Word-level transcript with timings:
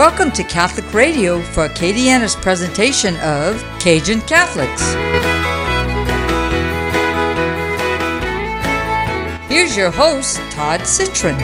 Welcome 0.00 0.30
to 0.32 0.44
Catholic 0.44 0.94
Radio 0.94 1.42
for 1.42 1.68
Acadiana's 1.68 2.34
presentation 2.34 3.16
of 3.18 3.62
Cajun 3.80 4.22
Catholics. 4.22 4.80
Here's 9.46 9.76
your 9.76 9.90
host, 9.90 10.38
Todd 10.52 10.86
Citron. 10.86 11.34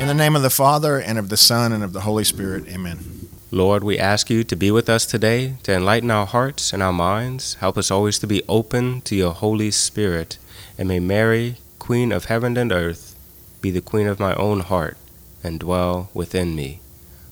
In 0.00 0.06
the 0.06 0.14
name 0.14 0.36
of 0.36 0.42
the 0.42 0.50
Father, 0.50 1.00
and 1.00 1.18
of 1.18 1.30
the 1.30 1.36
Son, 1.36 1.72
and 1.72 1.82
of 1.82 1.92
the 1.92 2.02
Holy 2.02 2.22
Spirit, 2.22 2.68
amen. 2.68 3.28
Lord, 3.50 3.82
we 3.82 3.98
ask 3.98 4.30
you 4.30 4.44
to 4.44 4.54
be 4.54 4.70
with 4.70 4.88
us 4.88 5.04
today, 5.04 5.54
to 5.64 5.74
enlighten 5.74 6.12
our 6.12 6.26
hearts 6.26 6.72
and 6.72 6.80
our 6.80 6.92
minds. 6.92 7.54
Help 7.54 7.76
us 7.76 7.90
always 7.90 8.20
to 8.20 8.28
be 8.28 8.44
open 8.48 9.00
to 9.00 9.16
your 9.16 9.32
Holy 9.32 9.72
Spirit. 9.72 10.38
And 10.78 10.86
may 10.86 11.00
Mary, 11.00 11.56
Queen 11.80 12.12
of 12.12 12.26
heaven 12.26 12.56
and 12.56 12.70
earth, 12.70 13.16
be 13.60 13.72
the 13.72 13.80
Queen 13.80 14.06
of 14.06 14.20
my 14.20 14.36
own 14.36 14.60
heart 14.60 14.96
and 15.42 15.60
dwell 15.60 16.10
within 16.14 16.54
me. 16.54 16.80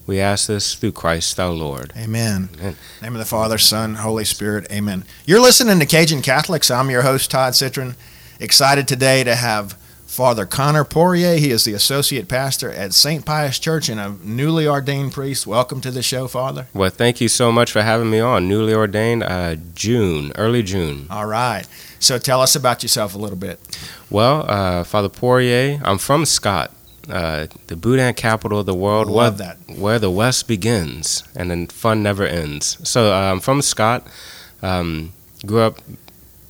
We 0.07 0.21
ask 0.21 0.49
this 0.49 0.75
through 0.75 0.93
Christ 0.93 1.39
our 1.39 1.51
Lord. 1.51 1.93
Amen. 1.97 2.49
Amen. 2.59 2.77
name 3.01 3.13
of 3.15 3.21
the 3.21 3.25
Father, 3.25 3.59
Son, 3.59 3.97
Holy 3.97 4.25
Spirit, 4.25 4.67
amen. 4.73 5.05
You're 5.25 5.41
listening 5.41 5.79
to 5.79 5.87
Cajun 5.87 6.23
Catholics. 6.23 6.71
I'm 6.71 6.91
your 6.91 7.03
host, 7.03 7.31
Todd 7.31 7.55
Citron. 7.55 7.95
Excited 8.41 8.89
today 8.89 9.23
to 9.23 9.37
have 9.37 9.75
Father 10.11 10.47
Connor 10.47 10.83
Poirier. 10.83 11.37
He 11.37 11.53
is 11.53 11.65
the 11.65 11.75
associate 11.75 12.27
pastor 12.27 12.73
at 12.73 12.93
St. 12.93 13.25
Pius 13.25 13.61
Church 13.61 13.89
and 13.89 14.01
a 14.01 14.17
newly 14.25 14.67
ordained 14.67 15.13
priest. 15.13 15.47
Welcome 15.47 15.81
to 15.83 15.93
the 15.93 16.03
show, 16.03 16.27
Father. 16.27 16.67
Well, 16.75 16.91
thank 16.91 17.21
you 17.21 17.29
so 17.29 17.53
much 17.53 17.71
for 17.71 17.83
having 17.83 18.11
me 18.11 18.19
on. 18.19 18.49
Newly 18.49 18.75
ordained 18.75 19.23
uh, 19.23 19.55
June, 19.77 20.33
early 20.35 20.65
June. 20.65 21.07
All 21.09 21.27
right. 21.27 21.65
So 22.01 22.19
tell 22.19 22.41
us 22.41 22.57
about 22.57 22.83
yourself 22.83 23.15
a 23.15 23.19
little 23.19 23.37
bit. 23.37 23.61
Well, 24.11 24.45
uh, 24.51 24.83
Father 24.83 25.09
Poirier, 25.09 25.81
I'm 25.85 25.99
from 25.99 26.25
Scott 26.25 26.73
uh, 27.13 27.47
the 27.67 27.77
Boudin 27.77 28.15
capital 28.15 28.61
of 28.61 28.67
the 28.67 28.75
world, 28.75 29.09
Love 29.09 29.39
where, 29.39 29.57
that. 29.57 29.79
where 29.79 29.99
the 29.99 30.11
West 30.11 30.49
begins 30.49 31.25
and 31.35 31.51
then 31.51 31.67
fun 31.67 32.03
never 32.03 32.27
ends. 32.27 32.77
So 32.89 33.13
I'm 33.13 33.35
um, 33.35 33.41
from 33.41 33.63
Scott. 33.63 34.07
Um, 34.63 35.13
grew 35.47 35.61
up 35.63 35.79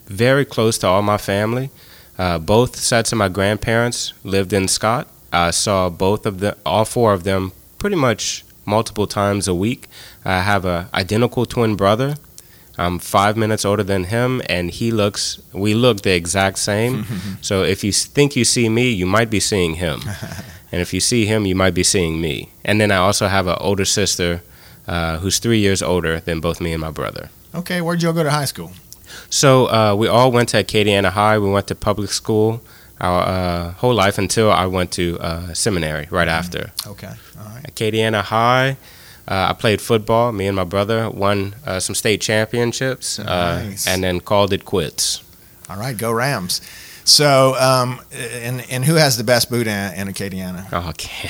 very 0.06 0.44
close 0.44 0.78
to 0.78 0.86
all 0.89 1.02
my 1.02 1.17
family. 1.17 1.70
Uh, 2.19 2.39
both 2.39 2.77
sets 2.77 3.12
of 3.12 3.19
my 3.19 3.28
grandparents 3.28 4.12
lived 4.25 4.52
in 4.52 4.69
Scott. 4.69 5.08
I 5.33 5.52
saw 5.52 5.89
both 5.89 6.27
of 6.27 6.41
the, 6.41 6.56
all 6.67 6.84
four 6.84 7.12
of 7.12 7.24
them, 7.24 7.52
pretty 7.78 7.97
much 7.97 8.45
multiple 8.67 9.06
times 9.06 9.48
a 9.48 9.55
week. 9.55 9.86
I 10.24 10.41
have 10.41 10.64
a 10.64 10.89
identical 10.92 11.47
twin 11.47 11.77
brother 11.77 12.17
I'm 12.81 12.98
five 12.98 13.36
minutes 13.36 13.64
older 13.64 13.83
than 13.83 14.05
him, 14.05 14.41
and 14.48 14.70
he 14.70 14.91
looks. 14.91 15.41
We 15.53 15.75
look 15.75 16.00
the 16.00 16.14
exact 16.14 16.59
same. 16.59 17.05
so 17.41 17.62
if 17.62 17.84
you 17.84 17.92
think 17.92 18.36
you 18.36 18.45
see 18.45 18.69
me, 18.69 18.91
you 18.91 19.06
might 19.06 19.31
be 19.31 19.41
seeing 19.41 19.75
him, 19.75 20.00
and 20.73 20.81
if 20.81 20.95
you 20.95 21.01
see 21.01 21.27
him, 21.27 21.47
you 21.47 21.55
might 21.55 21.75
be 21.75 21.84
seeing 21.84 22.20
me. 22.20 22.48
And 22.64 22.81
then 22.81 22.91
I 22.91 22.97
also 22.97 23.28
have 23.28 23.47
an 23.47 23.56
older 23.61 23.84
sister, 23.84 24.42
uh, 24.89 25.19
who's 25.19 25.39
three 25.39 25.58
years 25.58 25.83
older 25.83 26.20
than 26.20 26.41
both 26.41 26.61
me 26.61 26.73
and 26.73 26.81
my 26.81 26.91
brother. 26.91 27.28
Okay, 27.55 27.81
where'd 27.81 28.03
y'all 28.03 28.12
go 28.12 28.23
to 28.23 28.31
high 28.31 28.47
school? 28.47 28.73
So 29.28 29.67
uh, 29.67 29.95
we 29.95 30.08
all 30.08 30.33
went 30.33 30.48
to 30.51 30.62
Acadiana 30.62 31.11
High. 31.11 31.39
We 31.39 31.51
went 31.51 31.67
to 31.69 31.75
public 31.75 32.11
school 32.11 32.62
our 33.01 33.23
uh, 33.23 33.73
whole 33.73 33.95
life 33.95 34.19
until 34.19 34.53
I 34.53 34.67
went 34.67 34.92
to 34.92 35.19
uh, 35.20 35.55
seminary 35.55 36.06
right 36.11 36.28
mm-hmm. 36.28 36.39
after. 36.39 36.73
Okay, 36.86 37.12
all 37.39 37.45
right. 37.45 37.64
Acadiana 37.64 38.23
High. 38.23 38.77
Uh, 39.31 39.47
I 39.50 39.53
played 39.53 39.81
football. 39.81 40.33
Me 40.33 40.48
and 40.48 40.56
my 40.56 40.64
brother 40.64 41.09
won 41.09 41.55
uh, 41.64 41.78
some 41.78 41.95
state 41.95 42.20
championships, 42.20 43.20
uh, 43.20 43.62
nice. 43.62 43.86
and 43.86 44.03
then 44.03 44.20
called 44.20 44.53
it 44.53 44.64
quits. 44.64 45.23
All 45.69 45.77
right, 45.77 45.97
go 45.97 46.11
Rams! 46.11 46.61
So, 47.05 47.55
um, 47.55 48.01
and 48.12 48.64
and 48.69 48.84
who 48.84 48.97
has 48.97 49.17
the 49.17 49.25
best 49.25 49.48
Boudin, 49.48 49.95
in 49.95 50.08
Acadiana? 50.08 50.67
Oh, 50.73 50.89
okay. 50.91 51.28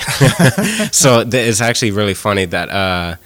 so 0.93 1.21
it's 1.31 1.61
actually 1.61 1.91
really 1.91 2.15
funny 2.15 2.47
that 2.47 2.71
uh, 2.71 3.17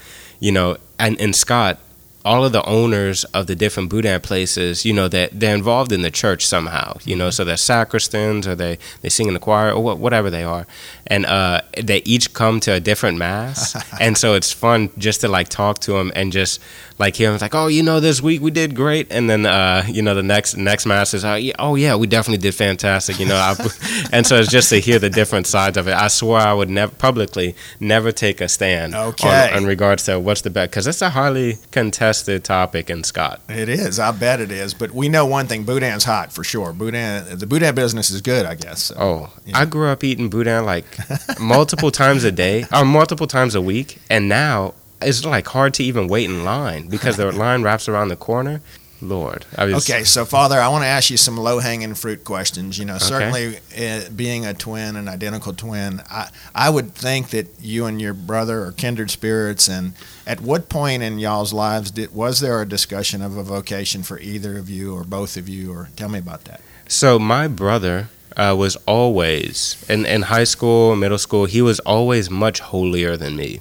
you 0.40 0.50
know, 0.50 0.76
and 0.98 1.18
in 1.20 1.32
Scott, 1.32 1.78
all 2.24 2.44
of 2.44 2.52
the 2.52 2.64
owners 2.64 3.24
of 3.24 3.46
the 3.46 3.54
different 3.54 3.90
Boudin 3.90 4.20
places, 4.20 4.84
you 4.84 4.92
know, 4.92 5.08
that 5.08 5.38
they're 5.38 5.54
involved 5.54 5.92
in 5.92 6.02
the 6.02 6.10
church 6.10 6.46
somehow, 6.46 6.96
you 7.04 7.14
know, 7.14 7.30
so 7.30 7.44
they're 7.44 7.56
sacristans 7.56 8.46
or 8.46 8.54
they, 8.54 8.78
they 9.02 9.10
sing 9.10 9.28
in 9.28 9.34
the 9.34 9.40
choir 9.40 9.70
or 9.70 9.94
whatever 9.94 10.30
they 10.30 10.42
are. 10.42 10.66
And 11.06 11.26
uh, 11.26 11.62
they 11.82 11.98
each 12.04 12.32
come 12.32 12.60
to 12.60 12.72
a 12.72 12.80
different 12.80 13.18
mass. 13.18 13.76
and 14.00 14.16
so 14.16 14.34
it's 14.34 14.52
fun 14.52 14.90
just 14.98 15.20
to 15.20 15.28
like 15.28 15.48
talk 15.48 15.78
to 15.80 15.92
them 15.92 16.12
and 16.14 16.32
just 16.32 16.60
like 16.98 17.16
hear 17.16 17.30
them 17.30 17.40
like, 17.40 17.54
oh, 17.54 17.66
you 17.66 17.82
know, 17.82 18.00
this 18.00 18.22
week 18.22 18.40
we 18.40 18.50
did 18.50 18.74
great. 18.74 19.10
And 19.10 19.28
then, 19.28 19.46
uh, 19.46 19.84
you 19.86 20.00
know, 20.00 20.14
the 20.14 20.22
next 20.22 20.56
next 20.56 20.86
mass 20.86 21.12
is, 21.12 21.24
oh, 21.24 21.34
yeah, 21.34 21.54
oh, 21.58 21.74
yeah 21.74 21.96
we 21.96 22.06
definitely 22.06 22.38
did 22.38 22.54
fantastic, 22.54 23.18
you 23.18 23.26
know. 23.26 23.36
I, 23.36 23.54
and 24.12 24.26
so 24.26 24.36
it's 24.36 24.50
just 24.50 24.70
to 24.70 24.80
hear 24.80 24.98
the 24.98 25.10
different 25.10 25.46
sides 25.46 25.76
of 25.76 25.88
it. 25.88 25.94
I 25.94 26.08
swear 26.08 26.40
I 26.40 26.52
would 26.52 26.70
never 26.70 26.94
publicly 26.94 27.54
never 27.80 28.12
take 28.12 28.40
a 28.40 28.48
stand 28.48 28.94
okay. 28.94 29.50
on, 29.52 29.58
on 29.58 29.64
regards 29.64 30.04
to 30.04 30.20
what's 30.20 30.42
the 30.42 30.50
best, 30.50 30.70
because 30.70 30.86
it's 30.86 31.02
a 31.02 31.10
highly 31.10 31.58
contested 31.70 32.44
topic 32.44 32.90
in 32.90 33.04
Scott. 33.04 33.40
It 33.48 33.68
is. 33.68 33.98
I 33.98 34.12
bet 34.12 34.40
it 34.40 34.52
is. 34.52 34.74
But 34.74 34.92
we 34.92 35.08
know 35.08 35.26
one 35.26 35.46
thing: 35.46 35.64
Boudin's 35.64 36.04
hot 36.04 36.32
for 36.32 36.44
sure. 36.44 36.72
Boudin, 36.72 37.38
the 37.38 37.46
Boudin 37.46 37.74
business 37.74 38.10
is 38.10 38.20
good, 38.20 38.46
I 38.46 38.54
guess. 38.54 38.84
So, 38.84 38.96
oh, 38.98 39.32
yeah. 39.44 39.58
I 39.58 39.64
grew 39.64 39.88
up 39.88 40.04
eating 40.04 40.30
Boudin 40.30 40.64
like 40.64 40.93
multiple 41.40 41.90
times 41.90 42.24
a 42.24 42.32
day, 42.32 42.64
or 42.72 42.84
multiple 42.84 43.26
times 43.26 43.54
a 43.54 43.60
week, 43.60 44.00
and 44.10 44.28
now 44.28 44.74
it's 45.02 45.24
like 45.24 45.46
hard 45.48 45.74
to 45.74 45.84
even 45.84 46.08
wait 46.08 46.24
in 46.24 46.44
line 46.44 46.88
because 46.88 47.16
the 47.16 47.30
line 47.32 47.62
wraps 47.62 47.88
around 47.88 48.08
the 48.08 48.16
corner. 48.16 48.60
Lord. 49.00 49.44
Was, 49.58 49.88
okay, 49.88 50.04
so 50.04 50.24
Father, 50.24 50.58
I 50.58 50.68
want 50.68 50.82
to 50.82 50.88
ask 50.88 51.10
you 51.10 51.16
some 51.16 51.36
low 51.36 51.58
hanging 51.58 51.94
fruit 51.94 52.24
questions. 52.24 52.78
You 52.78 52.86
know, 52.86 52.96
okay. 52.96 53.04
certainly 53.04 53.56
uh, 53.78 54.08
being 54.14 54.46
a 54.46 54.54
twin, 54.54 54.96
an 54.96 55.08
identical 55.08 55.52
twin, 55.52 56.00
I, 56.10 56.30
I 56.54 56.70
would 56.70 56.94
think 56.94 57.30
that 57.30 57.48
you 57.60 57.86
and 57.86 58.00
your 58.00 58.14
brother 58.14 58.64
are 58.64 58.72
kindred 58.72 59.10
spirits. 59.10 59.68
And 59.68 59.94
at 60.26 60.40
what 60.40 60.68
point 60.68 61.02
in 61.02 61.18
y'all's 61.18 61.52
lives 61.52 61.90
did, 61.90 62.14
was 62.14 62.40
there 62.40 62.60
a 62.60 62.66
discussion 62.66 63.22
of 63.22 63.36
a 63.36 63.42
vocation 63.42 64.02
for 64.02 64.18
either 64.18 64.56
of 64.56 64.70
you 64.70 64.94
or 64.94 65.04
both 65.04 65.36
of 65.36 65.48
you? 65.48 65.72
Or 65.72 65.90
tell 65.96 66.08
me 66.08 66.18
about 66.18 66.44
that. 66.44 66.60
So, 66.88 67.18
my 67.18 67.48
brother 67.48 68.08
uh, 68.36 68.54
was 68.56 68.76
always, 68.86 69.84
in, 69.88 70.06
in 70.06 70.22
high 70.22 70.44
school, 70.44 70.96
middle 70.96 71.18
school, 71.18 71.44
he 71.46 71.62
was 71.62 71.80
always 71.80 72.30
much 72.30 72.60
holier 72.60 73.16
than 73.16 73.36
me. 73.36 73.60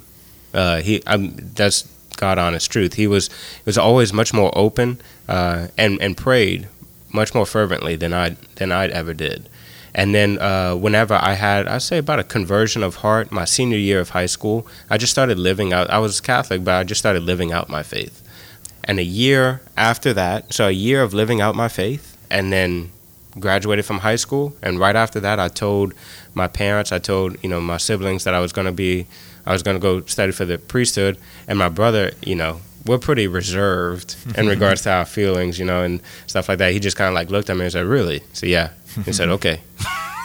Uh, 0.54 0.82
he, 0.82 1.02
I'm, 1.08 1.36
that's 1.56 1.88
God 2.18 2.38
honest 2.38 2.72
truth. 2.72 2.94
He 2.94 3.08
was 3.08 3.30
was 3.66 3.78
always 3.78 4.14
much 4.14 4.34
more 4.34 4.52
open 4.58 5.00
uh, 5.28 5.68
and 5.78 6.02
and 6.02 6.16
prayed 6.16 6.68
much 7.12 7.34
more 7.34 7.46
fervently 7.46 7.96
than 7.96 8.14
I 8.14 8.38
than 8.56 8.72
I 8.72 8.88
ever 8.88 9.14
did. 9.14 9.50
And 9.96 10.16
then 10.16 10.40
uh, 10.40 10.76
whenever 10.76 11.14
I 11.14 11.34
had, 11.34 11.68
I'd 11.68 11.84
say 11.84 12.00
about 12.00 12.20
a 12.20 12.24
conversion 12.24 12.82
of 12.82 12.96
heart, 12.98 13.32
my 13.32 13.46
senior 13.46 13.78
year 13.78 14.00
of 14.00 14.10
high 14.10 14.26
school, 14.26 14.66
I 14.90 14.98
just 14.98 15.12
started 15.12 15.38
living 15.38 15.72
out. 15.72 15.90
I 15.90 16.00
was 16.00 16.20
Catholic, 16.20 16.64
but 16.64 16.74
I 16.74 16.84
just 16.84 17.00
started 17.00 17.24
living 17.24 17.52
out 17.52 17.70
my 17.70 17.84
faith. 17.84 18.22
And 18.86 19.00
a 19.00 19.04
year 19.04 19.62
after 19.78 20.14
that, 20.14 20.52
so 20.54 20.68
a 20.68 20.72
year 20.72 21.04
of 21.04 21.14
living 21.14 21.42
out 21.42 21.56
my 21.56 21.68
faith, 21.68 22.18
and 22.32 22.52
then 22.52 22.92
graduated 23.40 23.86
from 23.86 24.00
high 24.00 24.16
school. 24.16 24.56
And 24.62 24.80
right 24.80 24.96
after 24.96 25.20
that, 25.22 25.40
I 25.40 25.48
told 25.48 25.94
my 26.34 26.48
parents, 26.48 26.92
I 26.92 27.00
told 27.00 27.42
you 27.44 27.50
know 27.50 27.62
my 27.62 27.78
siblings 27.78 28.24
that 28.24 28.34
I 28.34 28.40
was 28.40 28.54
going 28.54 28.66
to 28.66 28.72
be, 28.74 29.08
I 29.46 29.52
was 29.52 29.64
going 29.64 29.76
to 29.76 29.82
go 29.82 30.06
study 30.06 30.32
for 30.32 30.46
the 30.46 30.58
priesthood. 30.58 31.18
And 31.48 31.58
my 31.60 31.70
brother, 31.70 32.12
you 32.22 32.36
know, 32.36 32.62
we're 32.86 33.00
pretty 33.00 33.28
reserved 33.28 34.16
in 34.38 34.48
regards 34.56 34.82
to 34.84 34.92
our 34.92 35.06
feelings, 35.06 35.60
you 35.60 35.66
know, 35.66 35.84
and 35.84 36.02
stuff 36.28 36.50
like 36.50 36.58
that. 36.60 36.74
He 36.74 36.80
just 36.80 36.98
kind 36.98 37.08
of 37.08 37.14
like 37.14 37.30
looked 37.30 37.50
at 37.50 37.58
me 37.58 37.64
and 37.64 37.72
said, 37.72 37.86
"Really?" 37.86 38.22
So 38.34 38.46
yeah, 38.46 38.72
he 39.06 39.14
said, 39.14 39.30
"Okay." 39.38 39.62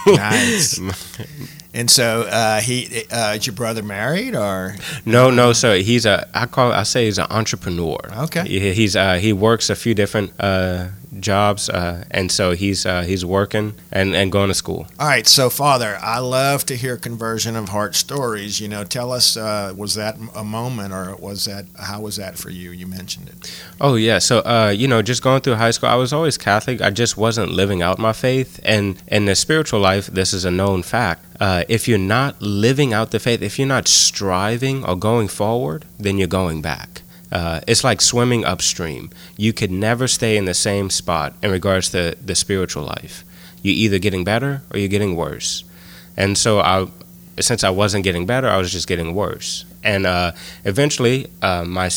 nice. 0.07 0.81
And 1.75 1.91
so 1.91 2.23
uh, 2.23 2.61
he 2.61 3.05
uh, 3.11 3.35
is 3.37 3.47
your 3.47 3.55
brother 3.55 3.83
married 3.83 4.35
or 4.35 4.75
no? 5.05 5.31
No, 5.31 5.53
so 5.53 5.79
he's 5.79 6.07
a 6.07 6.27
I 6.35 6.47
call 6.47 6.73
I 6.73 6.83
say 6.85 7.05
he's 7.05 7.19
an 7.19 7.27
entrepreneur. 7.31 7.99
Okay. 8.23 8.49
He, 8.49 8.73
he's 8.73 8.97
uh, 8.97 9.17
he 9.17 9.35
works 9.35 9.69
a 9.69 9.77
few 9.77 9.95
different 9.95 10.33
uh, 10.41 10.89
jobs, 11.21 11.69
uh, 11.69 12.05
and 12.11 12.31
so 12.31 12.53
he's 12.53 12.87
uh, 12.87 13.03
he's 13.03 13.25
working 13.25 13.75
and, 13.93 14.15
and 14.15 14.33
going 14.33 14.49
to 14.49 14.55
school. 14.55 14.87
All 14.99 15.09
right, 15.09 15.27
so 15.27 15.51
Father, 15.51 15.99
I 16.01 16.19
love 16.19 16.65
to 16.67 16.77
hear 16.77 16.97
conversion 16.97 17.57
of 17.57 17.71
heart 17.71 17.95
stories. 17.95 18.61
You 18.61 18.69
know, 18.69 18.85
tell 18.85 19.13
us, 19.13 19.37
uh, 19.37 19.75
was 19.77 19.95
that 19.95 20.17
a 20.35 20.45
moment, 20.45 20.93
or 20.93 21.17
was 21.17 21.45
that 21.45 21.67
how 21.79 22.01
was 22.01 22.17
that 22.17 22.39
for 22.39 22.51
you? 22.51 22.71
You 22.71 22.87
mentioned 22.87 23.29
it. 23.29 23.63
Oh 23.81 23.95
yeah, 23.95 24.19
so 24.19 24.39
uh, 24.41 24.73
you 24.75 24.89
know, 24.89 25.03
just 25.03 25.23
going 25.23 25.41
through 25.41 25.55
high 25.55 25.71
school, 25.73 25.89
I 25.89 25.97
was 25.97 26.13
always 26.13 26.39
Catholic. 26.39 26.81
I 26.81 26.91
just 26.91 27.17
wasn't 27.17 27.53
living 27.53 27.83
out 27.83 27.99
my 27.99 28.13
faith, 28.13 28.61
and 28.65 29.03
in 29.09 29.27
the 29.27 29.35
spiritual 29.35 29.81
life, 29.81 30.07
this 30.07 30.33
is 30.33 30.45
a 30.45 30.51
known 30.51 30.83
fact. 30.83 31.25
Uh, 31.41 31.65
if 31.69 31.87
you're 31.87 31.99
not 31.99 32.41
living 32.43 32.93
out 32.93 33.11
the 33.11 33.21
faith, 33.21 33.43
if 33.43 33.59
you're 33.59 33.69
not 33.69 33.87
striving 33.87 34.85
or 34.85 34.97
going 34.97 35.29
forward, 35.29 35.85
then 35.99 36.19
you're 36.19 36.27
going 36.27 36.61
back. 36.61 37.03
Uh, 37.31 37.61
it's 37.67 37.85
like 37.85 38.01
swimming 38.01 38.45
upstream. 38.45 39.11
You 39.37 39.53
could 39.53 39.71
never 39.71 40.09
stay 40.09 40.37
in 40.37 40.45
the 40.47 40.55
same 40.55 40.91
spot 40.91 41.35
in 41.43 41.51
regards 41.51 41.91
to 41.91 42.17
the 42.25 42.35
spiritual 42.35 42.85
life. 42.85 43.25
You're 43.63 43.75
either 43.75 43.99
getting 43.99 44.25
better 44.25 44.63
or 44.73 44.79
you're 44.79 44.89
getting 44.89 45.17
worse. 45.17 45.65
And 46.17 46.39
so 46.39 46.61
I, 46.61 46.89
since 47.41 47.63
I 47.65 47.71
wasn't 47.71 48.05
getting 48.05 48.27
better, 48.27 48.49
I 48.49 48.57
was 48.57 48.73
just 48.73 48.89
getting 48.89 49.15
worse. 49.15 49.65
And 49.85 50.07
uh, 50.07 50.33
eventually, 50.65 51.29
uh, 51.43 51.65
my 51.65 51.91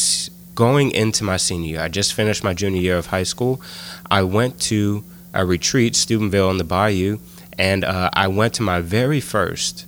going 0.54 0.92
into 0.92 1.24
my 1.24 1.38
senior 1.38 1.70
year, 1.70 1.82
I 1.82 1.88
just 1.88 2.14
finished 2.14 2.44
my 2.44 2.54
junior 2.54 2.82
year 2.82 2.98
of 2.98 3.08
high 3.08 3.24
school. 3.24 3.62
I 4.10 4.24
went 4.24 4.60
to 4.62 5.04
a 5.34 5.46
retreat, 5.46 5.96
Steubenville 5.96 6.52
in 6.52 6.58
the 6.58 6.64
Bayou, 6.64 7.20
and 7.58 7.84
uh, 7.84 8.10
I 8.14 8.28
went 8.28 8.54
to 8.56 8.64
my 8.64 8.82
very 8.82 9.20
first 9.20 9.86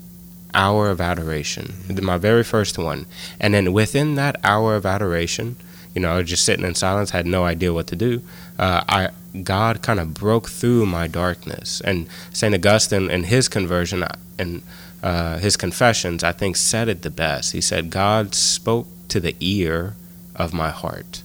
hour 0.53 0.89
of 0.89 1.01
adoration, 1.01 1.73
my 2.01 2.17
very 2.17 2.43
first 2.43 2.77
one. 2.77 3.05
And 3.39 3.53
then 3.53 3.73
within 3.73 4.15
that 4.15 4.35
hour 4.43 4.75
of 4.75 4.85
adoration, 4.85 5.57
you 5.93 6.01
know, 6.01 6.13
I 6.13 6.17
was 6.17 6.29
just 6.29 6.45
sitting 6.45 6.65
in 6.65 6.75
silence, 6.75 7.11
had 7.11 7.25
no 7.25 7.43
idea 7.45 7.73
what 7.73 7.87
to 7.87 7.95
do. 7.95 8.21
Uh, 8.57 8.83
I 8.87 9.09
God 9.41 9.81
kind 9.81 9.99
of 9.99 10.13
broke 10.13 10.49
through 10.49 10.85
my 10.85 11.07
darkness, 11.07 11.81
and 11.81 12.07
Saint 12.31 12.53
Augustine, 12.53 13.09
in 13.09 13.23
his 13.23 13.47
conversion 13.47 14.03
and 14.37 14.61
uh, 15.01 15.37
his 15.37 15.57
confessions, 15.57 16.23
I 16.23 16.31
think 16.31 16.55
said 16.55 16.87
it 16.87 17.01
the 17.01 17.09
best. 17.09 17.51
He 17.51 17.61
said, 17.61 17.89
"God 17.89 18.35
spoke 18.35 18.87
to 19.09 19.19
the 19.19 19.35
ear 19.39 19.95
of 20.35 20.53
my 20.53 20.69
heart." 20.69 21.23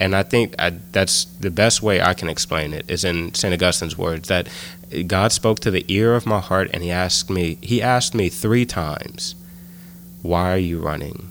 And 0.00 0.16
I 0.16 0.22
think 0.22 0.54
I, 0.58 0.70
that's 0.92 1.24
the 1.24 1.50
best 1.50 1.82
way 1.82 2.00
I 2.00 2.14
can 2.14 2.28
explain 2.28 2.72
it 2.72 2.84
is 2.88 3.04
in 3.04 3.34
St. 3.34 3.52
Augustine's 3.52 3.96
words 3.98 4.28
that 4.28 4.48
God 5.06 5.32
spoke 5.32 5.60
to 5.60 5.70
the 5.70 5.84
ear 5.88 6.14
of 6.14 6.26
my 6.26 6.40
heart 6.40 6.70
and 6.72 6.82
he 6.82 6.90
asked 6.90 7.30
me 7.30 7.58
he 7.60 7.82
asked 7.82 8.14
me 8.14 8.28
3 8.28 8.64
times, 8.64 9.34
"Why 10.22 10.52
are 10.52 10.58
you 10.58 10.78
running? 10.78 11.30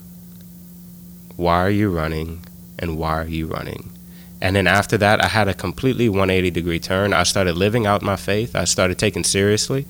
Why 1.36 1.60
are 1.62 1.70
you 1.70 1.90
running? 1.90 2.44
And 2.80 2.98
why 2.98 3.14
are 3.20 3.28
you 3.28 3.48
running?" 3.48 3.92
And 4.42 4.56
then 4.56 4.68
after 4.68 4.98
that, 4.98 5.24
I 5.24 5.28
had 5.28 5.48
a 5.48 5.54
completely 5.54 6.10
180 6.10 6.52
degree 6.52 6.80
turn. 6.80 7.14
I 7.14 7.24
started 7.24 7.56
living 7.56 7.86
out 7.86 8.02
my 8.02 8.18
faith. 8.18 8.56
I 8.56 8.66
started 8.66 9.00
taking 9.00 9.24
seriously. 9.24 9.86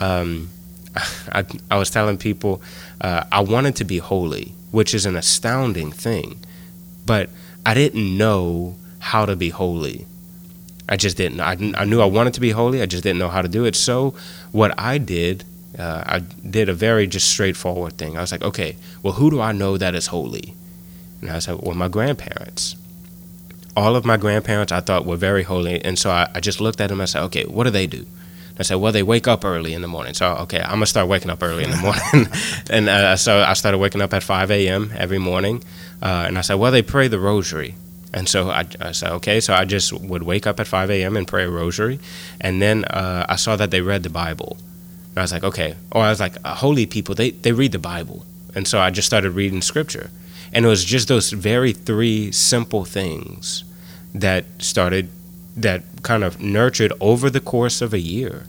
Um, 0.00 0.48
I, 1.32 1.44
I, 1.70 1.76
was 1.76 1.90
telling 1.90 2.16
people 2.16 2.62
uh, 3.00 3.24
I 3.30 3.40
wanted 3.40 3.76
to 3.76 3.84
be 3.84 3.98
holy, 3.98 4.54
which 4.70 4.94
is 4.94 5.06
an 5.06 5.16
astounding 5.16 5.92
thing. 5.92 6.38
But 7.04 7.28
I 7.64 7.74
didn't 7.74 8.16
know 8.16 8.76
how 8.98 9.26
to 9.26 9.36
be 9.36 9.50
holy. 9.50 10.06
I 10.88 10.96
just 10.96 11.16
didn't. 11.16 11.40
I, 11.40 11.52
I 11.76 11.84
knew 11.84 12.00
I 12.00 12.06
wanted 12.06 12.34
to 12.34 12.40
be 12.40 12.50
holy. 12.50 12.82
I 12.82 12.86
just 12.86 13.02
didn't 13.02 13.18
know 13.18 13.28
how 13.28 13.42
to 13.42 13.48
do 13.48 13.64
it. 13.64 13.76
So 13.76 14.14
what 14.50 14.74
I 14.78 14.98
did, 14.98 15.44
uh, 15.78 16.02
I 16.04 16.18
did 16.18 16.68
a 16.68 16.74
very 16.74 17.06
just 17.06 17.28
straightforward 17.28 17.96
thing. 17.96 18.16
I 18.16 18.20
was 18.20 18.32
like, 18.32 18.42
okay, 18.42 18.76
well, 19.02 19.14
who 19.14 19.30
do 19.30 19.40
I 19.40 19.52
know 19.52 19.76
that 19.76 19.94
is 19.94 20.08
holy? 20.08 20.54
And 21.20 21.30
I 21.30 21.38
said, 21.38 21.60
well, 21.62 21.76
my 21.76 21.88
grandparents. 21.88 22.76
All 23.76 23.94
of 23.94 24.04
my 24.04 24.16
grandparents 24.16 24.72
I 24.72 24.80
thought 24.80 25.06
were 25.06 25.16
very 25.16 25.44
holy, 25.44 25.82
and 25.84 25.96
so 25.96 26.10
I, 26.10 26.28
I 26.34 26.40
just 26.40 26.60
looked 26.60 26.80
at 26.80 26.88
them 26.88 26.98
and 26.98 27.02
I 27.02 27.06
said, 27.06 27.22
okay, 27.24 27.44
what 27.44 27.64
do 27.64 27.70
they 27.70 27.86
do? 27.86 28.04
I 28.60 28.62
said, 28.62 28.74
well, 28.74 28.92
they 28.92 29.02
wake 29.02 29.26
up 29.26 29.42
early 29.42 29.72
in 29.72 29.80
the 29.80 29.88
morning. 29.88 30.12
So, 30.12 30.34
okay, 30.42 30.60
I'm 30.60 30.72
going 30.72 30.80
to 30.80 30.86
start 30.86 31.08
waking 31.08 31.30
up 31.30 31.42
early 31.42 31.64
in 31.64 31.70
the 31.70 31.76
morning. 32.12 32.28
and 32.70 32.90
uh, 32.90 33.16
so 33.16 33.40
I 33.40 33.54
started 33.54 33.78
waking 33.78 34.02
up 34.02 34.12
at 34.12 34.22
5 34.22 34.50
a.m. 34.50 34.92
every 34.94 35.18
morning. 35.18 35.64
Uh, 36.02 36.24
and 36.26 36.36
I 36.36 36.42
said, 36.42 36.56
well, 36.56 36.70
they 36.70 36.82
pray 36.82 37.08
the 37.08 37.18
rosary. 37.18 37.74
And 38.12 38.28
so 38.28 38.50
I, 38.50 38.66
I, 38.78 38.92
said, 38.92 39.12
okay. 39.12 39.40
So 39.40 39.54
I 39.54 39.64
just 39.64 39.94
would 39.94 40.24
wake 40.24 40.46
up 40.46 40.60
at 40.60 40.66
5 40.66 40.90
a.m. 40.90 41.16
and 41.16 41.26
pray 41.26 41.44
a 41.44 41.48
rosary. 41.48 42.00
And 42.38 42.60
then 42.60 42.84
uh, 42.84 43.24
I 43.26 43.36
saw 43.36 43.56
that 43.56 43.70
they 43.70 43.80
read 43.80 44.02
the 44.02 44.10
Bible. 44.10 44.58
And 45.08 45.18
I 45.18 45.22
was 45.22 45.32
like, 45.32 45.44
okay. 45.44 45.76
Or 45.90 46.02
I 46.02 46.10
was 46.10 46.20
like, 46.20 46.36
uh, 46.44 46.54
holy 46.56 46.84
people, 46.84 47.14
they, 47.14 47.30
they 47.30 47.52
read 47.52 47.72
the 47.72 47.78
Bible. 47.78 48.26
And 48.54 48.68
so 48.68 48.78
I 48.78 48.90
just 48.90 49.06
started 49.06 49.30
reading 49.30 49.62
scripture. 49.62 50.10
And 50.52 50.66
it 50.66 50.68
was 50.68 50.84
just 50.84 51.08
those 51.08 51.32
very 51.32 51.72
three 51.72 52.30
simple 52.30 52.84
things 52.84 53.64
that 54.14 54.44
started, 54.58 55.08
that 55.56 55.82
kind 56.02 56.24
of 56.24 56.42
nurtured 56.42 56.92
over 57.00 57.30
the 57.30 57.40
course 57.40 57.80
of 57.80 57.94
a 57.94 58.00
year. 58.00 58.44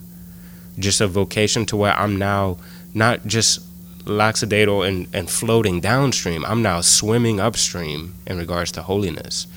Just 0.79 1.01
a 1.01 1.07
vocation 1.07 1.65
to 1.67 1.77
where 1.77 1.93
I'm 1.93 2.17
now 2.17 2.57
not 2.93 3.25
just 3.25 3.61
laxadatal 4.05 4.87
and, 4.87 5.07
and 5.13 5.29
floating 5.29 5.79
downstream. 5.79 6.43
I'm 6.45 6.61
now 6.61 6.81
swimming 6.81 7.39
upstream 7.39 8.15
in 8.25 8.37
regards 8.37 8.71
to 8.73 8.81
holiness. 8.83 9.47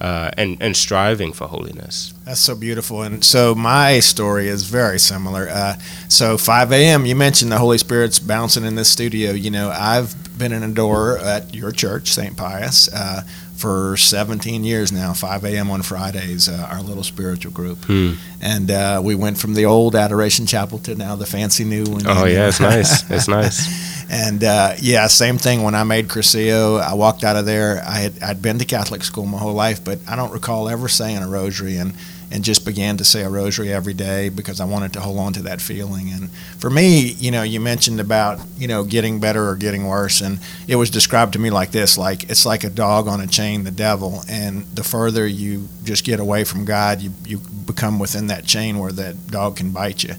Uh, 0.00 0.28
and 0.36 0.60
and 0.60 0.76
striving 0.76 1.32
for 1.32 1.46
holiness. 1.46 2.12
That's 2.24 2.40
so 2.40 2.56
beautiful. 2.56 3.02
And 3.02 3.24
so 3.24 3.54
my 3.54 4.00
story 4.00 4.48
is 4.48 4.64
very 4.64 4.98
similar. 4.98 5.48
Uh, 5.48 5.76
so 6.08 6.36
5 6.36 6.72
a.m. 6.72 7.06
You 7.06 7.14
mentioned 7.14 7.52
the 7.52 7.58
Holy 7.58 7.78
Spirit's 7.78 8.18
bouncing 8.18 8.64
in 8.64 8.74
this 8.74 8.90
studio. 8.90 9.30
You 9.30 9.52
know, 9.52 9.70
I've 9.70 10.36
been 10.36 10.52
an 10.52 10.64
adorer 10.64 11.18
at 11.18 11.54
your 11.54 11.70
church, 11.70 12.08
St. 12.08 12.36
Pius. 12.36 12.92
Uh, 12.92 13.22
for 13.64 13.96
17 13.96 14.62
years 14.62 14.92
now, 14.92 15.14
5 15.14 15.42
a.m. 15.46 15.70
on 15.70 15.80
Fridays, 15.80 16.50
uh, 16.50 16.68
our 16.70 16.82
little 16.82 17.02
spiritual 17.02 17.50
group. 17.50 17.78
Hmm. 17.86 18.12
And 18.42 18.70
uh, 18.70 19.00
we 19.02 19.14
went 19.14 19.38
from 19.38 19.54
the 19.54 19.64
old 19.64 19.96
Adoration 19.96 20.44
Chapel 20.44 20.80
to 20.80 20.94
now 20.94 21.16
the 21.16 21.24
fancy 21.24 21.64
new 21.64 21.84
one. 21.84 22.02
Oh, 22.06 22.26
yeah, 22.26 22.48
it's 22.48 22.60
nice. 22.74 23.10
It's 23.10 23.26
nice. 23.26 24.10
and 24.10 24.44
uh, 24.44 24.74
yeah, 24.82 25.06
same 25.06 25.38
thing 25.38 25.62
when 25.62 25.74
I 25.74 25.82
made 25.82 26.08
Cursillo. 26.08 26.78
I 26.78 26.92
walked 26.92 27.24
out 27.24 27.36
of 27.36 27.46
there. 27.46 27.82
I 27.86 28.00
had, 28.00 28.22
I'd 28.22 28.42
been 28.42 28.58
to 28.58 28.66
Catholic 28.66 29.02
school 29.02 29.24
my 29.24 29.38
whole 29.38 29.54
life, 29.54 29.82
but 29.82 29.98
I 30.06 30.14
don't 30.14 30.30
recall 30.30 30.68
ever 30.68 30.86
saying 30.86 31.22
a 31.22 31.26
rosary. 31.26 31.78
And 31.78 31.94
and 32.30 32.42
just 32.44 32.64
began 32.64 32.96
to 32.96 33.04
say 33.04 33.22
a 33.22 33.28
rosary 33.28 33.72
every 33.72 33.94
day 33.94 34.28
because 34.28 34.60
I 34.60 34.64
wanted 34.64 34.92
to 34.94 35.00
hold 35.00 35.18
on 35.18 35.32
to 35.34 35.42
that 35.42 35.60
feeling. 35.60 36.10
And 36.10 36.30
for 36.58 36.70
me, 36.70 37.12
you 37.12 37.30
know, 37.30 37.42
you 37.42 37.60
mentioned 37.60 38.00
about, 38.00 38.40
you 38.56 38.66
know, 38.66 38.84
getting 38.84 39.20
better 39.20 39.48
or 39.48 39.56
getting 39.56 39.86
worse. 39.86 40.20
And 40.20 40.40
it 40.66 40.76
was 40.76 40.90
described 40.90 41.34
to 41.34 41.38
me 41.38 41.50
like 41.50 41.70
this 41.70 41.96
like 41.98 42.28
it's 42.30 42.46
like 42.46 42.64
a 42.64 42.70
dog 42.70 43.08
on 43.08 43.20
a 43.20 43.26
chain, 43.26 43.64
the 43.64 43.70
devil. 43.70 44.22
And 44.28 44.64
the 44.66 44.84
further 44.84 45.26
you 45.26 45.68
just 45.84 46.04
get 46.04 46.20
away 46.20 46.44
from 46.44 46.64
God, 46.64 47.00
you, 47.00 47.12
you 47.24 47.38
become 47.66 47.98
within 47.98 48.26
that 48.28 48.46
chain 48.46 48.78
where 48.78 48.92
that 48.92 49.28
dog 49.28 49.56
can 49.56 49.70
bite 49.70 50.02
you. 50.02 50.14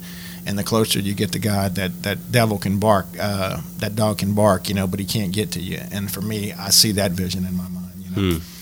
And 0.48 0.60
the 0.60 0.64
closer 0.64 1.00
you 1.00 1.16
get 1.16 1.32
to 1.32 1.40
God, 1.40 1.74
that, 1.76 2.04
that 2.04 2.32
devil 2.32 2.60
can 2.60 2.78
bark, 2.78 3.08
uh, 3.20 3.62
that 3.80 3.96
dog 3.96 4.20
can 4.20 4.36
bark, 4.36 4.70
you 4.70 4.76
know, 4.76 4.86
but 4.86 5.00
he 5.00 5.06
can't 5.06 5.34
get 5.34 5.52
to 5.54 5.60
you. 5.60 5.80
And 5.92 6.12
for 6.12 6.22
me, 6.22 6.54
I 6.54 6.70
see 6.70 6.92
that 6.94 7.12
vision 7.14 7.46
in 7.48 7.58
my 7.58 7.68
mind, 7.68 7.94
you 7.98 8.10
know. 8.10 8.34
Hmm. 8.34 8.55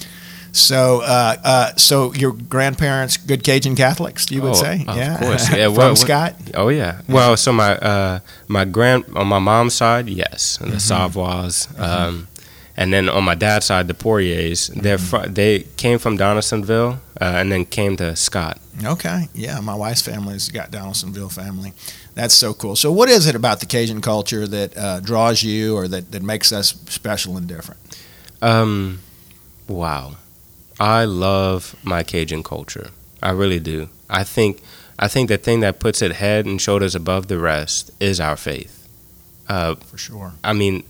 So, 0.54 1.02
uh, 1.02 1.36
uh, 1.44 1.76
so 1.78 2.14
your 2.14 2.32
grandparents, 2.32 3.18
good 3.18 3.44
Cajun 3.44 3.76
Catholics, 3.76 4.30
you 4.30 4.44
would 4.44 4.52
oh, 4.52 4.54
say, 4.54 4.86
of 4.88 4.96
yeah, 4.96 5.20
course, 5.20 5.52
yeah. 5.52 5.66
From 5.66 5.76
well, 5.76 5.96
Scott. 5.96 6.36
Oh 6.54 6.70
yeah. 6.70 7.02
Well, 7.10 7.36
so 7.38 7.52
my 7.52 7.76
uh, 7.76 8.20
my 8.48 8.64
grand 8.64 9.06
on 9.16 9.28
my 9.28 9.40
mom's 9.40 9.74
side, 9.74 10.08
yes, 10.08 10.58
the 10.58 10.68
mm-hmm. 10.68 11.20
Mm-hmm. 11.20 11.82
um, 11.82 12.28
and 12.78 12.94
then 12.94 13.10
on 13.10 13.24
my 13.24 13.34
dad's 13.34 13.66
side, 13.66 13.88
the 13.88 13.96
Poiriers. 13.96 14.68
They're 14.68 14.98
mm-hmm. 14.98 15.24
fr- 15.24 15.28
they 15.28 15.62
came 15.76 15.98
from 15.98 16.18
Donaldsonville 16.18 17.00
uh, 17.20 17.24
and 17.24 17.52
then 17.52 17.66
came 17.66 17.98
to 17.98 18.16
Scott. 18.16 18.60
Okay, 18.84 19.30
yeah, 19.34 19.60
my 19.60 19.76
wife's 19.76 20.04
family's 20.04 20.50
got 20.50 20.70
Donaldsonville 20.70 21.30
family. 21.30 21.74
That's 22.14 22.36
so 22.36 22.54
cool. 22.54 22.76
So, 22.76 22.92
what 22.92 23.10
is 23.10 23.26
it 23.26 23.34
about 23.34 23.60
the 23.60 23.66
Cajun 23.66 24.02
culture 24.02 24.46
that 24.46 24.78
uh, 24.78 25.00
draws 25.00 25.42
you, 25.42 25.76
or 25.76 25.88
that 25.88 26.12
that 26.12 26.22
makes 26.22 26.52
us 26.52 26.76
special 26.90 27.38
and 27.38 27.48
different? 27.48 27.80
Um, 28.40 29.00
wow. 29.68 30.18
I 30.84 31.06
love 31.06 31.78
my 31.82 32.04
Cajun 32.04 32.44
culture. 32.44 32.90
I 33.22 33.32
really 33.32 33.62
do. 33.62 33.88
I 34.10 34.26
think 34.26 34.62
I 35.00 35.08
think 35.08 35.30
the 35.30 35.38
thing 35.38 35.62
that 35.62 35.80
puts 35.80 36.02
it 36.02 36.12
head 36.14 36.46
and 36.46 36.60
shoulders 36.60 36.94
above 36.94 37.28
the 37.28 37.38
rest 37.38 37.90
is 38.02 38.20
our 38.20 38.36
faith. 38.36 38.86
Uh, 39.48 39.76
For 39.76 39.98
sure. 39.98 40.34
I 40.44 40.52
mean, 40.52 40.84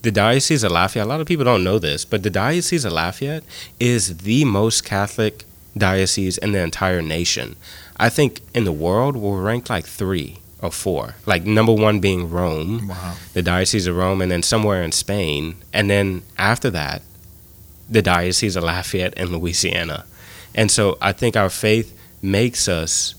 the 0.00 0.10
Diocese 0.10 0.64
of 0.64 0.72
Lafayette. 0.72 1.06
A 1.06 1.08
lot 1.08 1.20
of 1.20 1.26
people 1.26 1.44
don't 1.44 1.62
know 1.62 1.78
this, 1.78 2.06
but 2.06 2.22
the 2.22 2.30
Diocese 2.30 2.86
of 2.86 2.92
Lafayette 2.94 3.44
is 3.78 4.16
the 4.18 4.46
most 4.46 4.82
Catholic 4.82 5.44
diocese 5.76 6.38
in 6.38 6.52
the 6.52 6.60
entire 6.60 7.02
nation. 7.02 7.56
I 7.98 8.08
think 8.08 8.40
in 8.54 8.64
the 8.64 8.72
world 8.72 9.14
we're 9.14 9.42
ranked 9.42 9.68
like 9.68 9.84
three 9.84 10.38
or 10.62 10.70
four. 10.70 11.16
Like 11.26 11.44
number 11.44 11.72
one 11.72 12.00
being 12.00 12.30
Rome, 12.30 12.88
wow. 12.88 13.16
the 13.34 13.42
Diocese 13.42 13.86
of 13.86 13.96
Rome, 13.96 14.22
and 14.22 14.30
then 14.30 14.42
somewhere 14.42 14.82
in 14.82 14.92
Spain, 14.92 15.56
and 15.70 15.90
then 15.90 16.22
after 16.38 16.70
that 16.70 17.02
the 17.88 18.02
Diocese 18.02 18.56
of 18.56 18.64
Lafayette 18.64 19.14
and 19.16 19.30
Louisiana. 19.30 20.04
And 20.54 20.70
so 20.70 20.96
I 21.00 21.12
think 21.12 21.36
our 21.36 21.50
faith 21.50 21.98
makes 22.22 22.68
us 22.68 23.14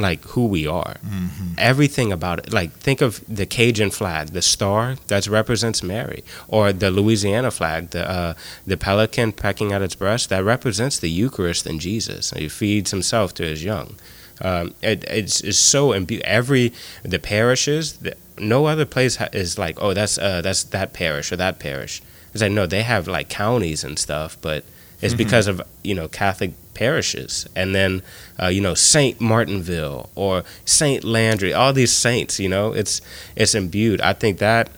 like 0.00 0.24
who 0.28 0.46
we 0.46 0.66
are. 0.66 0.96
Mm-hmm. 1.06 1.54
Everything 1.58 2.10
about 2.12 2.38
it. 2.40 2.52
Like 2.52 2.72
think 2.72 3.00
of 3.00 3.22
the 3.28 3.46
Cajun 3.46 3.90
flag, 3.90 4.28
the 4.28 4.42
star 4.42 4.96
that 5.08 5.26
represents 5.26 5.82
Mary, 5.82 6.24
or 6.48 6.72
the 6.72 6.90
Louisiana 6.90 7.50
flag, 7.50 7.90
the 7.90 8.08
uh, 8.10 8.34
the 8.66 8.76
pelican 8.76 9.32
pecking 9.32 9.72
at 9.72 9.82
its 9.82 9.94
breast 9.94 10.30
that 10.30 10.42
represents 10.42 10.98
the 10.98 11.10
Eucharist 11.10 11.66
and 11.66 11.80
Jesus. 11.80 12.30
He 12.30 12.48
feeds 12.48 12.90
himself 12.90 13.34
to 13.34 13.42
his 13.44 13.62
young. 13.62 13.96
Um, 14.42 14.74
it, 14.80 15.04
it's, 15.04 15.42
it's 15.42 15.58
so 15.58 15.90
imbu- 15.90 16.20
every 16.20 16.72
the 17.02 17.18
parishes. 17.18 17.98
The, 17.98 18.16
no 18.38 18.64
other 18.66 18.86
place 18.86 19.16
ha- 19.16 19.28
is 19.34 19.58
like 19.58 19.76
oh 19.82 19.92
that's 19.92 20.16
uh, 20.18 20.40
that's 20.40 20.62
that 20.64 20.92
parish 20.94 21.30
or 21.30 21.36
that 21.36 21.58
parish. 21.58 22.00
Because 22.30 22.42
I 22.42 22.48
no, 22.48 22.66
they 22.66 22.82
have 22.82 23.08
like 23.08 23.28
counties 23.28 23.84
and 23.84 23.98
stuff, 23.98 24.36
but 24.40 24.64
it's 25.00 25.14
mm-hmm. 25.14 25.18
because 25.18 25.46
of 25.46 25.62
you 25.82 25.94
know 25.94 26.08
Catholic 26.08 26.52
parishes, 26.74 27.46
and 27.56 27.74
then 27.74 28.02
uh, 28.40 28.46
you 28.46 28.60
know 28.60 28.74
Saint 28.74 29.20
Martinville 29.20 30.10
or 30.14 30.44
Saint 30.64 31.04
Landry, 31.04 31.52
all 31.52 31.72
these 31.72 31.92
saints. 31.92 32.38
You 32.38 32.48
know, 32.48 32.72
it's 32.72 33.00
it's 33.36 33.54
imbued. 33.54 34.00
I 34.00 34.12
think 34.12 34.38
that 34.38 34.70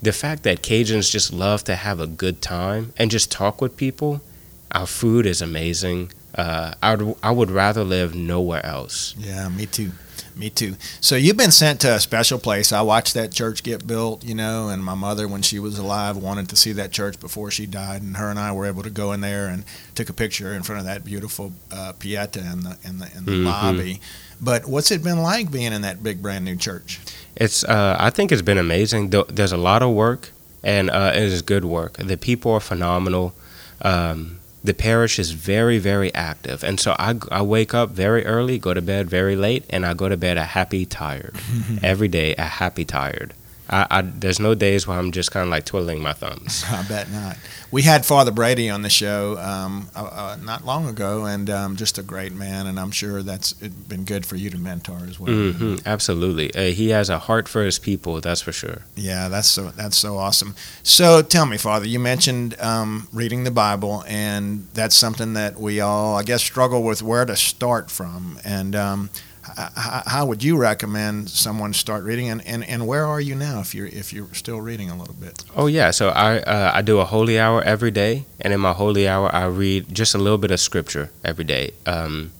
the 0.00 0.12
fact 0.12 0.42
that 0.44 0.62
Cajuns 0.62 1.10
just 1.10 1.32
love 1.32 1.64
to 1.64 1.74
have 1.74 2.00
a 2.00 2.06
good 2.06 2.40
time 2.40 2.92
and 2.96 3.10
just 3.10 3.30
talk 3.30 3.60
with 3.60 3.76
people. 3.76 4.20
Our 4.70 4.86
food 4.86 5.26
is 5.26 5.40
amazing. 5.40 6.12
Uh, 6.34 6.74
I 6.82 6.94
would 6.94 7.16
I 7.22 7.30
would 7.30 7.50
rather 7.50 7.84
live 7.84 8.14
nowhere 8.14 8.64
else. 8.64 9.14
Yeah, 9.18 9.48
me 9.48 9.66
too. 9.66 9.92
Me 10.38 10.50
too. 10.50 10.76
So 11.00 11.16
you've 11.16 11.36
been 11.36 11.50
sent 11.50 11.80
to 11.80 11.96
a 11.96 11.98
special 11.98 12.38
place. 12.38 12.72
I 12.72 12.80
watched 12.80 13.14
that 13.14 13.32
church 13.32 13.64
get 13.64 13.88
built, 13.88 14.24
you 14.24 14.36
know, 14.36 14.68
and 14.68 14.84
my 14.84 14.94
mother, 14.94 15.26
when 15.26 15.42
she 15.42 15.58
was 15.58 15.78
alive, 15.78 16.16
wanted 16.16 16.48
to 16.50 16.56
see 16.56 16.70
that 16.72 16.92
church 16.92 17.18
before 17.18 17.50
she 17.50 17.66
died, 17.66 18.02
and 18.02 18.16
her 18.16 18.30
and 18.30 18.38
I 18.38 18.52
were 18.52 18.64
able 18.64 18.84
to 18.84 18.90
go 18.90 19.12
in 19.12 19.20
there 19.20 19.48
and 19.48 19.64
took 19.96 20.08
a 20.08 20.12
picture 20.12 20.54
in 20.54 20.62
front 20.62 20.78
of 20.78 20.86
that 20.86 21.04
beautiful 21.04 21.52
uh, 21.72 21.92
Pieta 21.98 22.38
in 22.38 22.62
the 22.62 22.78
in 22.84 22.98
the, 22.98 23.10
in 23.16 23.24
the 23.24 23.32
mm-hmm. 23.32 23.46
lobby. 23.46 24.00
But 24.40 24.66
what's 24.66 24.92
it 24.92 25.02
been 25.02 25.22
like 25.22 25.50
being 25.50 25.72
in 25.72 25.82
that 25.82 26.04
big 26.04 26.22
brand 26.22 26.44
new 26.44 26.54
church? 26.54 27.00
It's 27.34 27.64
uh, 27.64 27.96
I 27.98 28.10
think 28.10 28.30
it's 28.30 28.42
been 28.42 28.58
amazing. 28.58 29.10
There's 29.10 29.52
a 29.52 29.56
lot 29.56 29.82
of 29.82 29.90
work, 29.90 30.30
and 30.62 30.88
uh, 30.88 31.12
it 31.16 31.22
is 31.22 31.42
good 31.42 31.64
work. 31.64 31.96
The 31.96 32.16
people 32.16 32.52
are 32.52 32.60
phenomenal. 32.60 33.34
Um, 33.82 34.37
the 34.68 34.74
parish 34.74 35.18
is 35.18 35.30
very 35.30 35.78
very 35.78 36.12
active, 36.14 36.62
and 36.62 36.78
so 36.78 36.94
I, 36.98 37.14
I 37.30 37.40
wake 37.40 37.72
up 37.72 37.88
very 37.88 38.26
early, 38.26 38.58
go 38.58 38.74
to 38.74 38.82
bed 38.82 39.08
very 39.08 39.34
late, 39.34 39.64
and 39.70 39.86
I 39.86 39.94
go 39.94 40.10
to 40.10 40.16
bed 40.18 40.36
a 40.36 40.44
happy 40.44 40.84
tired. 40.84 41.34
Every 41.82 42.06
day 42.06 42.34
a 42.36 42.44
happy 42.44 42.84
tired. 42.84 43.32
I, 43.70 43.86
I, 43.90 44.02
there's 44.02 44.40
no 44.40 44.54
days 44.54 44.86
where 44.86 44.98
I'm 44.98 45.12
just 45.12 45.30
kind 45.30 45.44
of 45.44 45.50
like 45.50 45.64
twiddling 45.64 46.00
my 46.02 46.12
thumbs. 46.12 46.64
I 46.70 46.82
bet 46.84 47.10
not. 47.10 47.36
We 47.70 47.82
had 47.82 48.06
Father 48.06 48.30
Brady 48.30 48.70
on 48.70 48.82
the 48.82 48.88
show 48.88 49.36
um, 49.38 49.88
uh, 49.94 50.04
uh, 50.04 50.36
not 50.42 50.64
long 50.64 50.88
ago, 50.88 51.26
and 51.26 51.50
um, 51.50 51.76
just 51.76 51.98
a 51.98 52.02
great 52.02 52.32
man, 52.32 52.66
and 52.66 52.80
I'm 52.80 52.90
sure 52.90 53.22
that's 53.22 53.52
been 53.52 54.04
good 54.04 54.24
for 54.24 54.36
you 54.36 54.48
to 54.50 54.58
mentor 54.58 55.00
as 55.08 55.20
well. 55.20 55.32
Mm-hmm, 55.32 55.86
absolutely, 55.86 56.54
uh, 56.54 56.72
he 56.72 56.90
has 56.90 57.10
a 57.10 57.18
heart 57.18 57.48
for 57.48 57.64
his 57.64 57.78
people. 57.78 58.20
That's 58.20 58.40
for 58.40 58.52
sure. 58.52 58.82
Yeah, 58.96 59.28
that's 59.28 59.48
so 59.48 59.68
that's 59.68 59.96
so 59.96 60.16
awesome. 60.16 60.54
So 60.82 61.20
tell 61.20 61.44
me, 61.44 61.58
Father, 61.58 61.86
you 61.86 61.98
mentioned 61.98 62.58
um, 62.60 63.08
reading 63.12 63.44
the 63.44 63.50
Bible, 63.50 64.02
and 64.06 64.66
that's 64.72 64.96
something 64.96 65.34
that 65.34 65.58
we 65.58 65.80
all, 65.80 66.16
I 66.16 66.22
guess, 66.22 66.42
struggle 66.42 66.82
with 66.82 67.02
where 67.02 67.26
to 67.26 67.36
start 67.36 67.90
from, 67.90 68.38
and 68.44 68.74
um, 68.74 69.10
how 69.56 70.26
would 70.26 70.42
you 70.42 70.56
recommend 70.56 71.30
someone 71.30 71.72
start 71.72 72.04
reading 72.04 72.28
and, 72.28 72.46
and, 72.46 72.64
and 72.64 72.86
where 72.86 73.06
are 73.06 73.20
you 73.20 73.34
now 73.34 73.57
if 73.60 73.74
you're 73.74 73.86
if 73.86 74.12
you're 74.12 74.32
still 74.34 74.60
reading 74.60 74.90
a 74.90 74.96
little 74.96 75.14
bit. 75.14 75.44
Oh 75.56 75.66
yeah. 75.66 75.90
So 75.90 76.08
i 76.10 76.38
uh, 76.38 76.72
i 76.74 76.82
do 76.82 76.98
a 77.00 77.04
holy 77.04 77.38
hour 77.38 77.62
every 77.62 77.90
day 77.90 78.24
and 78.40 78.52
in 78.52 78.60
my 78.60 78.72
holy 78.72 79.06
hour 79.08 79.34
i 79.34 79.44
read 79.46 79.94
just 79.94 80.14
a 80.14 80.18
little 80.18 80.38
bit 80.38 80.50
of 80.50 80.60
scripture 80.60 81.10
every 81.24 81.44
day. 81.44 81.72
Um, 81.86 82.32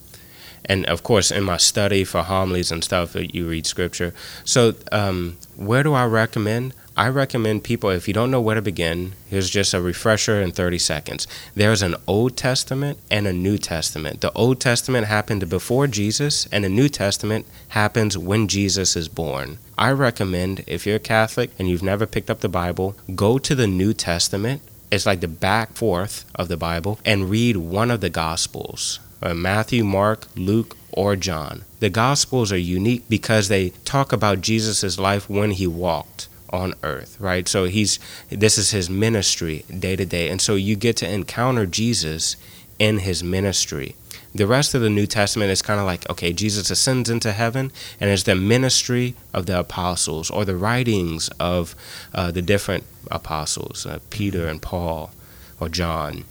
and 0.64 0.84
of 0.86 1.02
course 1.02 1.30
in 1.30 1.44
my 1.44 1.56
study 1.56 2.04
for 2.04 2.22
homilies 2.22 2.70
and 2.70 2.84
stuff 2.84 3.14
you 3.14 3.48
read 3.48 3.66
scripture. 3.66 4.12
So 4.44 4.74
um, 4.92 5.36
where 5.56 5.82
do 5.82 5.94
i 5.94 6.04
recommend 6.04 6.74
I 6.98 7.08
recommend 7.10 7.62
people, 7.62 7.90
if 7.90 8.08
you 8.08 8.12
don't 8.12 8.32
know 8.32 8.40
where 8.40 8.56
to 8.56 8.60
begin, 8.60 9.12
here's 9.28 9.48
just 9.48 9.72
a 9.72 9.80
refresher 9.80 10.42
in 10.42 10.50
30 10.50 10.80
seconds. 10.80 11.28
There's 11.54 11.80
an 11.80 11.94
Old 12.08 12.36
Testament 12.36 12.98
and 13.08 13.24
a 13.28 13.32
New 13.32 13.56
Testament. 13.56 14.20
The 14.20 14.32
Old 14.32 14.60
Testament 14.60 15.06
happened 15.06 15.48
before 15.48 15.86
Jesus, 15.86 16.46
and 16.50 16.64
the 16.64 16.68
New 16.68 16.88
Testament 16.88 17.46
happens 17.68 18.18
when 18.18 18.48
Jesus 18.48 18.96
is 18.96 19.06
born. 19.06 19.58
I 19.78 19.92
recommend, 19.92 20.64
if 20.66 20.86
you're 20.86 20.96
a 20.96 20.98
Catholic 20.98 21.52
and 21.56 21.68
you've 21.68 21.84
never 21.84 22.04
picked 22.04 22.30
up 22.30 22.40
the 22.40 22.48
Bible, 22.48 22.96
go 23.14 23.38
to 23.38 23.54
the 23.54 23.68
New 23.68 23.94
Testament. 23.94 24.60
It's 24.90 25.06
like 25.06 25.20
the 25.20 25.28
back 25.28 25.74
fourth 25.74 26.24
of 26.34 26.48
the 26.48 26.56
Bible, 26.56 26.98
and 27.04 27.30
read 27.30 27.58
one 27.58 27.92
of 27.92 28.00
the 28.00 28.10
Gospels 28.10 28.98
uh, 29.22 29.34
Matthew, 29.34 29.84
Mark, 29.84 30.26
Luke, 30.34 30.76
or 30.90 31.14
John. 31.14 31.64
The 31.78 31.90
Gospels 31.90 32.50
are 32.50 32.58
unique 32.58 33.08
because 33.08 33.46
they 33.46 33.70
talk 33.84 34.12
about 34.12 34.40
Jesus' 34.40 34.98
life 34.98 35.30
when 35.30 35.52
he 35.52 35.68
walked 35.68 36.27
on 36.50 36.74
earth, 36.82 37.16
right? 37.20 37.46
So 37.48 37.64
he's 37.64 37.98
this 38.30 38.58
is 38.58 38.70
his 38.70 38.88
ministry 38.88 39.64
day 39.78 39.96
to 39.96 40.04
day. 40.04 40.28
And 40.28 40.40
so 40.40 40.54
you 40.54 40.76
get 40.76 40.96
to 40.98 41.10
encounter 41.10 41.66
Jesus 41.66 42.36
in 42.78 42.98
his 42.98 43.22
ministry. 43.22 43.94
The 44.34 44.46
rest 44.46 44.74
of 44.74 44.82
the 44.82 44.90
New 44.90 45.06
Testament 45.06 45.50
is 45.50 45.62
kind 45.62 45.80
of 45.80 45.86
like, 45.86 46.08
okay, 46.10 46.32
Jesus 46.32 46.70
ascends 46.70 47.08
into 47.08 47.32
heaven, 47.32 47.72
and 47.98 48.10
it's 48.10 48.24
the 48.24 48.34
ministry 48.34 49.14
of 49.32 49.46
the 49.46 49.58
apostles 49.58 50.30
or 50.30 50.44
the 50.44 50.54
writings 50.54 51.28
of 51.40 51.74
uh, 52.14 52.30
the 52.30 52.42
different 52.42 52.84
apostles, 53.10 53.86
uh, 53.86 53.98
Peter 54.10 54.46
and 54.46 54.60
Paul 54.60 55.10
or 55.58 55.68
John. 55.68 56.24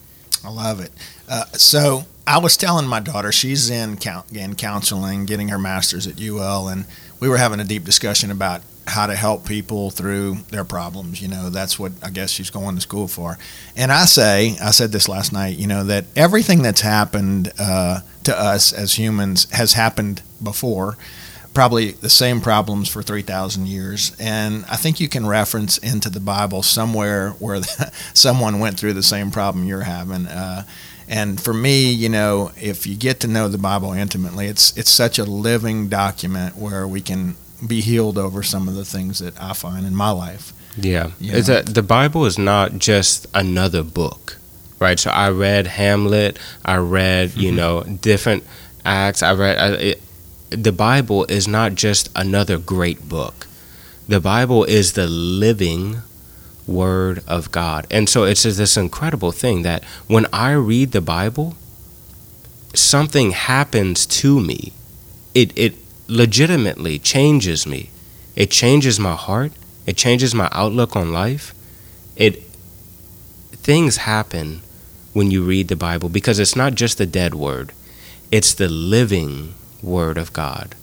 I 0.44 0.50
love 0.50 0.80
it. 0.80 0.92
Uh, 1.28 1.46
so 1.54 2.06
I 2.26 2.38
was 2.38 2.56
telling 2.56 2.88
my 2.88 3.00
daughter, 3.00 3.32
she's 3.32 3.70
in, 3.70 3.98
in 4.32 4.56
counseling, 4.56 5.26
getting 5.26 5.50
her 5.50 5.58
master's 5.58 6.08
at 6.08 6.22
UL, 6.22 6.68
and 6.68 6.86
we 7.20 7.28
were 7.28 7.38
having 7.38 7.60
a 7.60 7.64
deep 7.64 7.84
discussion 7.84 8.30
about 8.32 8.62
how 8.88 9.06
to 9.06 9.15
help 9.15 9.46
people 9.46 9.91
through 9.91 10.36
their 10.50 10.63
problems. 10.63 11.22
You 11.22 11.27
know, 11.27 11.50
that's 11.50 11.77
what 11.77 11.91
I 12.01 12.10
guess 12.10 12.32
she's 12.32 12.50
going 12.50 12.75
to 12.75 12.82
school 12.82 13.08
for. 13.08 13.38
And 13.75 13.91
I 13.91 14.06
say, 14.06 14.56
I 14.62 14.72
said 14.72 14.91
this 14.91 15.10
last 15.10 15.34
night, 15.34 15.58
you 15.58 15.67
know, 15.67 15.84
that 15.84 16.06
everything 16.15 16.62
that's 16.62 16.82
happened 16.82 17.51
uh, 17.60 18.00
to 18.24 18.39
us 18.39 18.72
as 18.72 18.98
humans 18.98 19.48
has 19.51 19.74
happened 19.74 20.22
before. 20.41 20.98
Probably 21.53 21.91
the 21.91 22.10
same 22.10 22.39
problems 22.39 22.88
for 22.88 23.01
3,000 23.01 23.67
years. 23.67 24.15
And 24.20 24.63
I 24.65 24.75
think 24.75 25.00
you 25.00 25.10
can 25.10 25.25
reference 25.25 25.77
into 25.79 26.10
the 26.10 26.20
Bible 26.20 26.63
somewhere 26.63 27.32
where 27.39 27.62
someone 28.13 28.60
went 28.60 28.79
through 28.79 28.94
the 28.94 29.03
same 29.03 29.32
problem 29.32 29.65
you're 29.65 29.82
having. 29.82 30.27
Uh, 30.27 30.63
and 31.10 31.41
for 31.41 31.53
me, 31.53 31.91
you 31.91 32.10
know, 32.10 32.51
if 32.62 32.86
you 32.86 32.96
get 32.96 33.20
to 33.22 33.27
know 33.27 33.48
the 33.48 33.58
Bible 33.58 33.94
intimately, 33.94 34.48
it's 34.48 34.75
it's 34.77 34.91
such 34.91 35.17
a 35.17 35.24
living 35.24 35.88
document 35.88 36.58
where 36.58 36.86
we 36.86 37.00
can 37.00 37.36
be 37.66 37.82
healed 37.82 38.18
over 38.18 38.44
some 38.44 38.68
of 38.68 38.76
the 38.76 38.86
things 38.86 39.20
that 39.20 39.40
I 39.42 39.54
find 39.54 39.86
in 39.86 39.96
my 39.96 40.12
life. 40.12 40.54
Yeah, 40.78 41.12
it's 41.20 41.50
a, 41.50 41.64
the 41.64 41.82
Bible 41.82 42.26
is 42.26 42.38
not 42.38 42.78
just 42.78 43.26
another 43.34 43.84
book, 43.84 44.38
right? 44.80 45.00
So 45.00 45.10
I 45.10 45.30
read 45.30 45.68
Hamlet, 45.68 46.38
I 46.64 46.78
read 46.78 47.36
you 47.36 47.50
mm-hmm. 47.50 47.58
know 47.58 47.84
different 47.84 48.44
acts. 48.86 49.24
I 49.24 49.34
read 49.34 49.58
I, 49.58 49.68
it, 49.78 50.02
the 50.50 50.72
Bible 50.72 51.26
is 51.26 51.48
not 51.48 51.74
just 51.76 52.10
another 52.16 52.58
great 52.58 53.10
book. 53.10 53.48
The 54.08 54.20
Bible 54.20 54.64
is 54.64 54.94
the 54.94 55.08
living 55.08 55.98
Word 56.68 57.24
of 57.28 57.52
God, 57.52 57.88
and 57.90 58.08
so 58.08 58.24
it's 58.24 58.44
this 58.44 58.78
incredible 58.78 59.32
thing 59.32 59.64
that 59.64 59.84
when 60.08 60.28
I 60.32 60.52
read 60.52 60.92
the 60.92 61.02
Bible, 61.02 61.56
something 62.76 63.32
happens 63.32 64.06
to 64.06 64.40
me. 64.40 64.74
It 65.34 65.58
it 65.58 65.76
legitimately 66.08 67.00
changes 67.00 67.66
me. 67.68 67.90
It 68.36 68.52
changes 68.52 69.00
my 69.00 69.16
heart. 69.16 69.52
It 69.86 69.98
changes 69.98 70.34
my 70.34 70.50
outlook 70.52 70.96
on 70.96 71.12
life. 71.12 71.54
It 72.16 72.44
things 73.52 73.98
happen 73.98 74.62
when 75.14 75.32
you 75.32 75.44
read 75.44 75.68
the 75.68 75.76
Bible 75.76 76.10
because 76.10 76.40
it's 76.40 76.56
not 76.56 76.76
just 76.76 76.98
the 76.98 77.06
dead 77.06 77.36
word. 77.36 77.72
It's 78.32 78.54
the 78.54 78.70
living 78.70 79.54
word 79.82 80.18
of 80.18 80.34
God. 80.34 80.76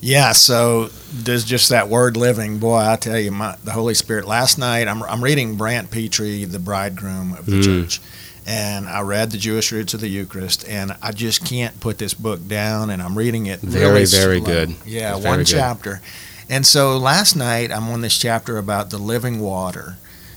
Yeah, 0.00 0.32
so 0.32 0.90
there's 1.10 1.44
just 1.44 1.70
that 1.70 1.88
word 1.88 2.16
living. 2.16 2.58
Boy, 2.58 2.76
I 2.76 2.96
tell 2.96 3.18
you, 3.18 3.30
my, 3.30 3.56
the 3.64 3.70
Holy 3.72 3.94
Spirit. 3.94 4.26
Last 4.26 4.58
night, 4.58 4.86
I'm, 4.86 5.02
I'm 5.04 5.24
reading 5.24 5.56
Brant 5.56 5.90
Pitre, 5.90 6.44
the 6.44 6.58
bridegroom 6.58 7.32
of 7.32 7.46
the 7.46 7.52
mm. 7.52 7.64
church 7.64 8.00
and 8.46 8.86
I 8.86 9.00
read 9.00 9.30
the 9.30 9.38
Jewish 9.38 9.72
roots 9.72 9.94
of 9.94 10.00
the 10.00 10.08
Eucharist, 10.08 10.68
and 10.68 10.96
I 11.02 11.12
just 11.12 11.44
can't 11.44 11.80
put 11.80 11.98
this 11.98 12.14
book 12.14 12.46
down. 12.46 12.90
And 12.90 13.02
I'm 13.02 13.16
reading 13.16 13.46
it 13.46 13.60
very, 13.60 13.86
really 13.86 14.04
very 14.04 14.38
slow. 14.38 14.46
good. 14.46 14.74
Yeah, 14.84 15.16
one 15.16 15.40
good. 15.40 15.46
chapter. 15.46 16.00
And 16.48 16.66
so 16.66 16.98
last 16.98 17.36
night 17.36 17.72
I'm 17.72 17.88
on 17.88 18.02
this 18.02 18.18
chapter 18.18 18.58
about 18.58 18.90
the 18.90 18.98
living 18.98 19.40
water 19.40 19.96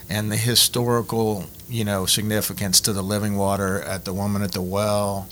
and 0.09 0.31
the 0.31 0.37
historical, 0.37 1.47
you 1.67 1.83
know, 1.83 2.05
significance 2.05 2.79
to 2.81 2.93
the 2.93 3.01
living 3.01 3.35
water 3.35 3.81
at 3.81 4.05
the 4.05 4.13
woman 4.13 4.41
at 4.41 4.53
the 4.53 4.61
well, 4.61 5.27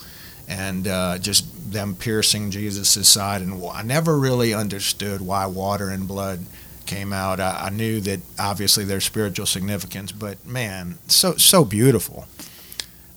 and 0.47 0.87
uh, 0.87 1.17
just 1.17 1.71
them 1.71 1.95
piercing 1.95 2.51
Jesus' 2.51 3.07
side. 3.07 3.41
And 3.41 3.63
I 3.71 3.83
never 3.83 4.17
really 4.17 4.53
understood 4.53 5.21
why 5.21 5.45
water 5.45 5.89
and 5.89 6.07
blood 6.07 6.41
came 6.85 7.13
out. 7.13 7.39
I, 7.39 7.67
I 7.67 7.69
knew 7.69 8.01
that 8.01 8.19
obviously 8.37 8.83
there's 8.83 9.05
spiritual 9.05 9.45
significance, 9.45 10.11
but 10.11 10.45
man, 10.45 10.99
so 11.07 11.35
so 11.37 11.63
beautiful. 11.63 12.27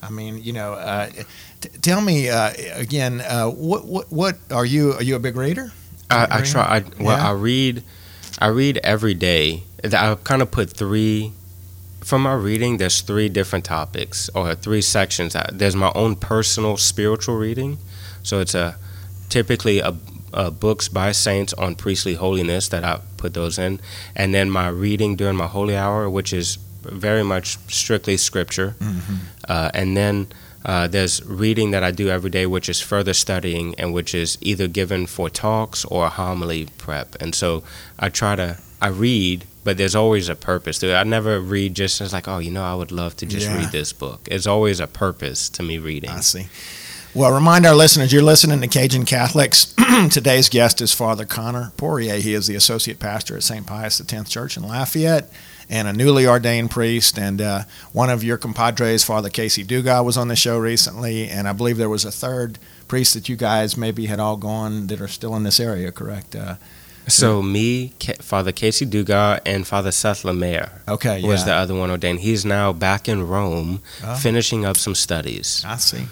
I 0.02 0.10
mean, 0.10 0.42
you 0.42 0.52
know, 0.52 0.74
uh, 0.74 1.10
t- 1.60 1.68
tell 1.82 2.00
me 2.00 2.28
uh, 2.28 2.52
again. 2.74 3.20
Uh, 3.20 3.48
what 3.48 3.84
what 3.84 4.12
what 4.12 4.36
are 4.50 4.64
you? 4.64 4.92
Are 4.94 5.02
you 5.02 5.16
a 5.16 5.18
big 5.18 5.36
reader? 5.36 5.72
I, 6.10 6.38
I 6.38 6.40
try. 6.42 6.62
I, 6.62 6.84
well, 7.02 7.16
yeah. 7.18 7.28
I 7.28 7.32
read. 7.32 7.82
I 8.38 8.46
read 8.46 8.78
every 8.84 9.14
day. 9.14 9.64
I 9.84 10.16
kind 10.24 10.42
of 10.42 10.50
put 10.50 10.70
three. 10.70 11.32
From 12.00 12.22
my 12.22 12.34
reading, 12.34 12.78
there's 12.78 13.00
three 13.00 13.28
different 13.28 13.64
topics 13.64 14.30
or 14.34 14.54
three 14.54 14.80
sections. 14.80 15.36
There's 15.52 15.76
my 15.76 15.92
own 15.94 16.16
personal 16.16 16.76
spiritual 16.76 17.36
reading, 17.36 17.78
so 18.22 18.40
it's 18.40 18.54
a 18.54 18.76
typically 19.28 19.80
a, 19.80 19.94
a 20.32 20.50
books 20.50 20.88
by 20.88 21.12
saints 21.12 21.52
on 21.54 21.74
priestly 21.74 22.14
holiness 22.14 22.68
that 22.68 22.84
I 22.84 23.00
put 23.18 23.34
those 23.34 23.58
in, 23.58 23.80
and 24.16 24.32
then 24.32 24.48
my 24.48 24.68
reading 24.68 25.16
during 25.16 25.36
my 25.36 25.48
holy 25.48 25.76
hour, 25.76 26.08
which 26.08 26.32
is 26.32 26.56
very 26.92 27.22
much 27.22 27.58
strictly 27.68 28.16
scripture. 28.16 28.74
Mm-hmm. 28.78 29.16
Uh, 29.48 29.70
and 29.74 29.96
then 29.96 30.28
uh, 30.64 30.88
there's 30.88 31.24
reading 31.24 31.70
that 31.70 31.84
I 31.84 31.90
do 31.90 32.08
every 32.08 32.30
day, 32.30 32.46
which 32.46 32.68
is 32.68 32.80
further 32.80 33.14
studying 33.14 33.74
and 33.76 33.94
which 33.94 34.14
is 34.14 34.38
either 34.40 34.68
given 34.68 35.06
for 35.06 35.30
talks 35.30 35.84
or 35.84 36.08
homily 36.08 36.68
prep. 36.78 37.14
And 37.20 37.34
so 37.34 37.62
I 37.98 38.08
try 38.08 38.36
to, 38.36 38.58
I 38.80 38.88
read, 38.88 39.44
but 39.64 39.76
there's 39.78 39.94
always 39.94 40.28
a 40.28 40.34
purpose 40.34 40.78
to 40.80 40.90
it. 40.90 40.94
I 40.94 41.04
never 41.04 41.40
read 41.40 41.74
just 41.74 42.00
as 42.00 42.12
like, 42.12 42.26
oh, 42.28 42.38
you 42.38 42.50
know, 42.50 42.64
I 42.64 42.74
would 42.74 42.92
love 42.92 43.16
to 43.16 43.26
just 43.26 43.46
yeah. 43.46 43.58
read 43.58 43.72
this 43.72 43.92
book. 43.92 44.26
It's 44.30 44.46
always 44.46 44.80
a 44.80 44.86
purpose 44.86 45.48
to 45.50 45.62
me 45.62 45.78
reading. 45.78 46.10
I 46.10 46.20
see. 46.20 46.48
Well, 47.14 47.32
remind 47.32 47.64
our 47.64 47.74
listeners 47.74 48.12
you're 48.12 48.22
listening 48.22 48.60
to 48.60 48.68
Cajun 48.68 49.04
Catholics. 49.04 49.74
Today's 50.10 50.48
guest 50.48 50.80
is 50.80 50.92
Father 50.92 51.24
Connor 51.24 51.72
Poirier. 51.76 52.16
He 52.16 52.34
is 52.34 52.46
the 52.46 52.54
associate 52.54 52.98
pastor 52.98 53.36
at 53.36 53.42
St. 53.42 53.66
Pius 53.66 54.00
X 54.00 54.30
Church 54.30 54.56
in 54.56 54.62
Lafayette 54.62 55.30
and 55.70 55.86
a 55.88 55.92
newly 55.92 56.26
ordained 56.26 56.70
priest. 56.70 57.18
And 57.18 57.40
uh, 57.40 57.62
one 57.92 58.10
of 58.10 58.22
your 58.24 58.38
compadres, 58.38 59.04
Father 59.04 59.28
Casey 59.30 59.64
Dugas, 59.64 60.04
was 60.04 60.16
on 60.16 60.28
the 60.28 60.36
show 60.36 60.58
recently, 60.58 61.28
and 61.28 61.46
I 61.48 61.52
believe 61.52 61.76
there 61.76 61.88
was 61.88 62.04
a 62.04 62.10
third 62.12 62.58
priest 62.88 63.14
that 63.14 63.28
you 63.28 63.36
guys 63.36 63.76
maybe 63.76 64.06
had 64.06 64.18
all 64.20 64.36
gone 64.36 64.86
that 64.88 65.00
are 65.00 65.08
still 65.08 65.36
in 65.36 65.42
this 65.42 65.60
area, 65.60 65.92
correct? 65.92 66.34
Uh, 66.34 66.54
So 67.06 67.40
me, 67.42 67.94
Father 68.20 68.52
Casey 68.52 68.84
Dugas, 68.84 69.40
and 69.46 69.66
Father 69.66 69.90
Seth 69.90 70.24
Lemaire 70.24 70.82
Okay, 70.86 71.18
yeah. 71.20 71.26
was 71.28 71.44
the 71.46 71.54
other 71.54 71.74
one 71.74 71.90
ordained. 71.90 72.20
He's 72.20 72.44
now 72.44 72.72
back 72.74 73.08
in 73.08 73.26
Rome, 73.26 73.80
Oh. 74.04 74.14
finishing 74.16 74.64
up 74.66 74.76
some 74.76 74.94
studies. 74.94 75.62
I 75.66 75.76
see. 75.78 76.06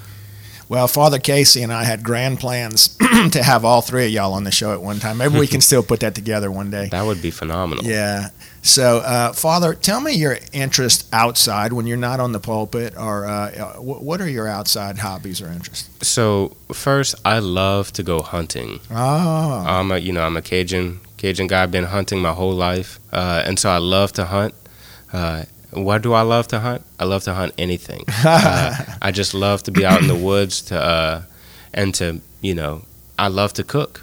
Well, 0.69 0.89
Father 0.89 1.19
Casey 1.21 1.63
and 1.63 1.73
I 1.73 1.85
had 1.85 2.03
grand 2.03 2.41
plans 2.41 2.97
to 3.31 3.43
have 3.43 3.65
all 3.65 3.83
three 3.83 4.07
of 4.07 4.11
y'all 4.11 4.33
on 4.33 4.43
the 4.45 4.51
show 4.51 4.73
at 4.73 4.83
one 4.83 4.99
time. 4.99 5.19
Maybe 5.19 5.39
we 5.39 5.47
can 5.47 5.61
still 5.71 5.83
put 5.83 6.01
that 6.01 6.15
together 6.15 6.51
one 6.51 6.71
day. 6.71 6.89
That 6.91 7.07
would 7.07 7.23
be 7.23 7.31
phenomenal. 7.31 7.85
Yeah. 7.85 8.31
So, 8.63 8.99
uh, 8.99 9.33
Father, 9.33 9.75
tell 9.75 10.01
me 10.01 10.15
your 10.15 10.39
interest 10.53 11.09
outside 11.13 11.73
when 11.73 11.87
you're 11.87 11.97
not 11.97 12.19
on 12.19 12.33
the 12.33 12.41
pulpit, 12.41 12.97
or 12.99 13.25
uh, 13.25 13.31
uh, 13.31 13.73
what 13.81 14.21
are 14.21 14.29
your 14.29 14.49
outside 14.49 14.99
hobbies 14.99 15.41
or 15.41 15.47
interests? 15.47 15.89
So 16.05 16.57
first, 16.73 17.15
I 17.25 17.39
love 17.39 17.93
to 17.93 18.03
go 18.03 18.23
hunting. 18.23 18.81
Oh, 18.91 19.65
I'm 19.65 19.93
a 19.93 19.99
you 19.99 20.13
know 20.13 20.25
I'm 20.25 20.37
a 20.37 20.43
Cajun 20.43 20.99
Cajun 21.17 21.47
guy. 21.47 21.63
I've 21.63 21.71
been 21.71 21.85
hunting 21.85 22.21
my 22.21 22.33
whole 22.33 22.55
life, 22.55 22.99
uh, 23.13 23.45
and 23.47 23.57
so 23.57 23.71
I 23.71 23.79
love 23.79 24.13
to 24.15 24.25
hunt. 24.25 24.53
What 25.77 26.03
do 26.03 26.13
I 26.15 26.23
love 26.23 26.49
to 26.49 26.61
hunt? 26.61 26.83
I 26.99 27.05
love 27.05 27.23
to 27.25 27.35
hunt 27.35 27.53
anything. 27.59 28.05
Uh, 28.25 28.75
I 29.03 29.11
just 29.13 29.35
love 29.35 29.63
to 29.65 29.71
be 29.71 29.85
out 29.87 30.01
in 30.03 30.09
the 30.09 30.15
woods 30.17 30.63
to 30.63 30.81
uh, 30.81 31.23
and 31.73 31.95
to 31.97 32.21
you 32.41 32.55
know 32.55 32.83
I 33.19 33.29
love 33.29 33.53
to 33.55 33.65
cook. 33.65 34.03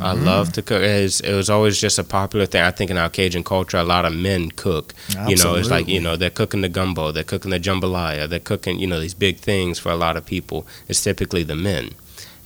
I 0.00 0.12
love 0.12 0.52
to 0.54 0.62
cook. 0.62 0.80
It's, 0.80 1.20
it 1.20 1.34
was 1.34 1.50
always 1.50 1.78
just 1.78 1.98
a 1.98 2.04
popular 2.04 2.46
thing. 2.46 2.62
I 2.62 2.70
think 2.70 2.90
in 2.90 2.96
our 2.96 3.10
Cajun 3.10 3.44
culture, 3.44 3.76
a 3.76 3.82
lot 3.82 4.06
of 4.06 4.14
men 4.14 4.50
cook. 4.52 4.94
You 5.28 5.36
know, 5.36 5.56
it's 5.56 5.68
like 5.70 5.86
you 5.88 6.00
know 6.00 6.16
they're 6.16 6.30
cooking 6.30 6.62
the 6.62 6.70
gumbo, 6.70 7.12
they're 7.12 7.24
cooking 7.32 7.50
the 7.50 7.60
jambalaya, 7.60 8.26
they're 8.28 8.38
cooking 8.38 8.78
you 8.78 8.86
know 8.86 8.98
these 9.00 9.12
big 9.14 9.36
things 9.36 9.78
for 9.78 9.90
a 9.92 9.96
lot 9.96 10.16
of 10.16 10.24
people. 10.24 10.66
It's 10.88 11.02
typically 11.02 11.42
the 11.42 11.56
men, 11.56 11.90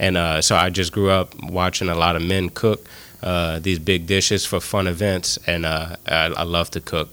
and 0.00 0.16
uh, 0.16 0.42
so 0.42 0.56
I 0.56 0.70
just 0.70 0.92
grew 0.92 1.10
up 1.10 1.28
watching 1.44 1.88
a 1.88 1.94
lot 1.94 2.16
of 2.16 2.22
men 2.22 2.48
cook 2.48 2.80
uh, 3.22 3.60
these 3.60 3.78
big 3.78 4.06
dishes 4.06 4.44
for 4.44 4.60
fun 4.60 4.86
events, 4.88 5.38
and 5.46 5.64
uh, 5.64 5.96
I, 6.06 6.24
I 6.36 6.42
love 6.42 6.70
to 6.72 6.80
cook. 6.80 7.08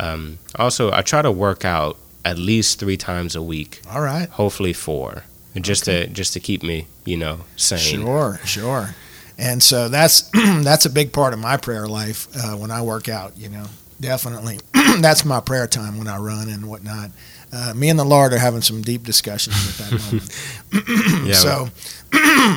Um, 0.00 0.38
also, 0.56 0.90
I 0.92 1.02
try 1.02 1.20
to 1.20 1.30
work 1.30 1.64
out 1.64 1.98
at 2.24 2.38
least 2.38 2.78
three 2.78 2.96
times 2.96 3.36
a 3.36 3.42
week, 3.42 3.82
all 3.90 4.00
right. 4.00 4.28
hopefully 4.30 4.72
four, 4.72 5.24
just 5.60 5.84
to 5.84 6.06
just 6.06 6.32
to 6.32 6.40
keep 6.40 6.62
me 6.62 6.86
you 7.04 7.16
know 7.16 7.40
sane. 7.56 8.00
Sure, 8.00 8.40
sure. 8.44 8.94
And 9.36 9.62
so 9.62 9.88
that's 9.88 10.22
that's 10.34 10.86
a 10.86 10.90
big 10.90 11.12
part 11.12 11.34
of 11.34 11.38
my 11.38 11.56
prayer 11.56 11.86
life 11.86 12.28
uh, 12.34 12.56
when 12.56 12.70
I 12.70 12.82
work 12.82 13.08
out. 13.08 13.36
You 13.36 13.50
know, 13.50 13.66
definitely 14.00 14.58
that's 15.00 15.24
my 15.24 15.40
prayer 15.40 15.66
time 15.66 15.98
when 15.98 16.08
I 16.08 16.16
run 16.18 16.48
and 16.48 16.66
whatnot. 16.66 17.10
Uh, 17.52 17.74
me 17.74 17.88
and 17.88 17.98
the 17.98 18.04
Lord 18.04 18.32
are 18.32 18.38
having 18.38 18.62
some 18.62 18.80
deep 18.80 19.02
discussions 19.02 19.80
at 19.80 19.90
that 19.90 20.00
moment. 20.00 20.30
Yeah, 21.26 21.34
so, 21.34 21.68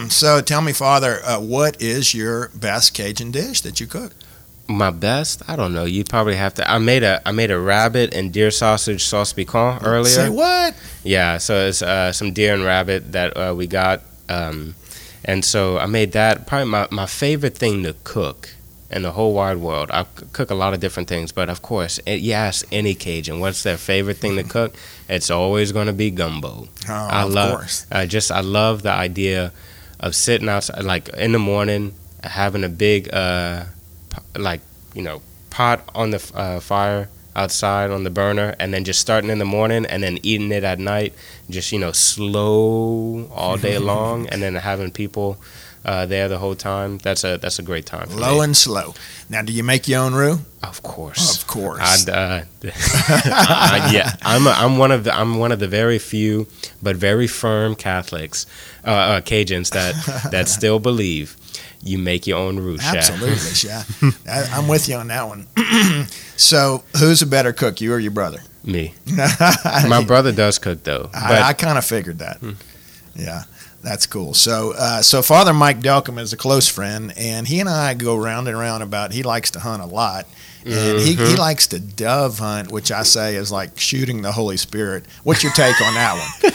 so 0.10 0.42
tell 0.42 0.62
me, 0.62 0.72
Father, 0.72 1.20
uh, 1.26 1.40
what 1.40 1.82
is 1.82 2.14
your 2.14 2.50
best 2.50 2.94
Cajun 2.94 3.32
dish 3.32 3.62
that 3.62 3.80
you 3.80 3.88
cook? 3.88 4.14
My 4.74 4.89
best, 4.89 5.42
I 5.48 5.56
don't 5.56 5.74
know. 5.74 5.84
You'd 5.86 6.10
probably 6.10 6.36
have 6.36 6.56
to. 6.56 6.70
I 6.70 6.80
made 6.80 7.03
a 7.03 7.22
I 7.27 7.32
made 7.32 7.51
a 7.51 7.60
rabbit 7.60 8.13
and 8.13 8.34
deer 8.34 8.50
sausage 8.51 9.03
sauce 9.03 9.32
piquant 9.34 9.84
earlier. 9.84 10.06
Say 10.13 10.30
what? 10.30 10.74
Yeah, 11.03 11.38
so 11.38 11.68
it's 11.68 11.82
uh, 11.82 12.12
some 12.12 12.34
deer 12.34 12.53
and 12.56 12.63
rabbit 12.63 13.12
that 13.12 13.38
uh, 13.38 13.53
we 13.56 13.68
got, 13.68 14.01
um, 14.30 14.74
and 15.24 15.46
so 15.46 15.77
I 15.77 15.86
made 15.86 16.13
that. 16.13 16.48
Probably 16.48 16.70
my, 16.70 16.88
my 16.92 17.06
favorite 17.06 17.56
thing 17.58 17.84
to 17.84 17.94
cook 18.03 18.50
in 18.89 19.01
the 19.03 19.12
whole 19.12 19.34
wide 19.34 19.58
world. 19.58 19.89
i 19.92 20.03
cook 20.34 20.50
a 20.51 20.56
lot 20.56 20.74
of 20.74 20.80
different 20.80 21.10
things, 21.10 21.32
but 21.32 21.50
of 21.50 21.62
course, 21.62 22.00
it, 22.06 22.20
you 22.22 22.34
ask 22.34 22.65
any 22.72 22.94
Cajun 22.94 23.39
what's 23.39 23.63
their 23.63 23.77
favorite 23.77 24.18
thing 24.18 24.36
to 24.38 24.44
cook, 24.44 24.75
it's 25.10 25.32
always 25.32 25.72
going 25.72 25.88
to 25.88 25.94
be 25.94 26.12
gumbo. 26.12 26.68
Oh, 26.89 26.94
I 26.94 27.24
of 27.24 27.32
love- 27.32 27.58
course. 27.58 27.86
I 27.92 28.06
just 28.06 28.32
I 28.32 28.42
love 28.42 28.82
the 28.84 28.92
idea 28.92 29.51
of 30.00 30.15
sitting 30.15 30.50
outside, 30.50 30.84
like 30.84 31.10
in 31.10 31.32
the 31.32 31.39
morning, 31.39 31.94
having 32.24 32.63
a 32.63 32.70
big, 32.70 33.12
uh, 33.13 33.65
like 34.36 34.62
you 34.94 35.02
know, 35.02 35.22
pot 35.50 35.82
on 35.96 36.12
the 36.12 36.32
uh, 36.36 36.60
fire 36.60 37.10
outside 37.36 37.90
on 37.90 38.04
the 38.04 38.10
burner, 38.12 38.56
and 38.60 38.74
then 38.74 38.84
just 38.84 39.00
starting 39.00 39.29
in 39.29 39.40
the 39.40 39.46
morning, 39.46 39.86
and 39.86 40.03
then 40.03 40.20
eating 40.24 40.51
it 40.51 40.64
at 40.64 40.79
night, 40.79 41.14
just 41.50 41.72
you 41.72 41.79
know, 41.79 41.92
slow 41.92 43.27
all 43.34 43.57
day 43.57 43.77
long, 43.92 44.27
and 44.29 44.42
then 44.42 44.55
having 44.55 44.92
people 44.92 45.38
uh, 45.86 46.05
there 46.05 46.27
the 46.29 46.38
whole 46.38 46.55
time. 46.55 46.98
That's 47.00 47.24
a 47.24 47.38
that's 47.38 47.60
a 47.60 47.64
great 47.64 47.86
time. 47.86 48.10
Low 48.16 48.38
me. 48.38 48.44
and 48.46 48.57
slow. 48.57 48.94
Now, 49.29 49.42
do 49.42 49.51
you 49.51 49.64
make 49.64 49.88
your 49.88 50.01
own 50.01 50.14
roux? 50.14 50.40
Of 50.62 50.84
course. 50.84 51.38
Of 51.42 51.48
course. 51.48 52.07
Uh, 52.07 52.44
I- 52.64 53.90
yeah, 53.94 54.16
I'm 54.22 54.48
a, 54.48 54.51
I'm 54.51 54.77
one 54.77 54.92
of 54.92 55.03
the 55.03 55.14
I'm 55.16 55.38
one 55.40 55.51
of 55.51 55.60
the 55.60 55.68
very 55.68 56.00
few 56.00 56.48
but 56.81 56.96
very 56.96 57.27
firm 57.27 57.75
Catholics, 57.75 58.46
uh, 58.86 58.90
uh, 58.92 59.22
Cajuns 59.22 59.72
that 59.72 60.31
that 60.31 60.48
still 60.48 60.79
believe 60.79 61.36
you 61.83 61.98
make 61.98 62.25
your 62.25 62.39
own 62.39 62.57
roux. 62.59 62.77
chef. 62.77 62.96
Absolutely, 62.96 63.69
yeah. 63.69 63.83
I, 64.27 64.57
I'm 64.57 64.67
with 64.67 64.87
you 64.87 64.96
on 64.96 65.07
that 65.07 65.27
one. 65.27 65.48
so, 66.37 66.83
who's 66.98 67.22
a 67.22 67.27
better 67.27 67.53
cook, 67.53 67.81
you 67.81 67.93
or 67.93 68.00
your 68.00 68.11
brother? 68.11 68.39
Me. 68.63 68.93
My 69.87 70.03
brother 70.05 70.31
does 70.31 70.57
cook 70.57 70.83
though, 70.83 71.09
but 71.11 71.15
I, 71.15 71.50
I 71.50 71.53
kind 71.53 71.77
of 71.77 71.85
figured 71.85 72.19
that. 72.19 72.39
Yeah, 73.13 73.43
that's 73.81 74.05
cool. 74.05 74.33
So, 74.33 74.74
uh, 74.77 75.01
so 75.01 75.22
Father 75.22 75.53
Mike 75.53 75.81
Delcom 75.81 76.17
is 76.17 76.31
a 76.31 76.37
close 76.37 76.67
friend, 76.69 77.13
and 77.17 77.46
he 77.48 77.59
and 77.59 77.67
I 77.67 77.93
go 77.93 78.15
round 78.15 78.48
and 78.48 78.57
round 78.57 78.81
about. 78.81 79.11
He 79.11 79.22
likes 79.22 79.51
to 79.51 79.59
hunt 79.59 79.83
a 79.83 79.85
lot, 79.85 80.25
and 80.66 81.00
he, 81.00 81.14
he 81.14 81.16
mm-hmm. 81.16 81.38
likes 81.38 81.68
to 81.68 81.80
dove 81.80 82.40
hunt, 82.40 82.72
which 82.72 82.92
I 82.92 83.04
say 83.04 83.36
is 83.36 83.52
like 83.52 83.80
shooting 83.80 84.22
the 84.22 84.32
Holy 84.32 84.58
Spirit. 84.58 85.06
What's 85.24 85.44
your 85.44 85.52
take 85.54 85.80
on 85.82 85.94
that 85.94 86.14
one? 86.16 86.54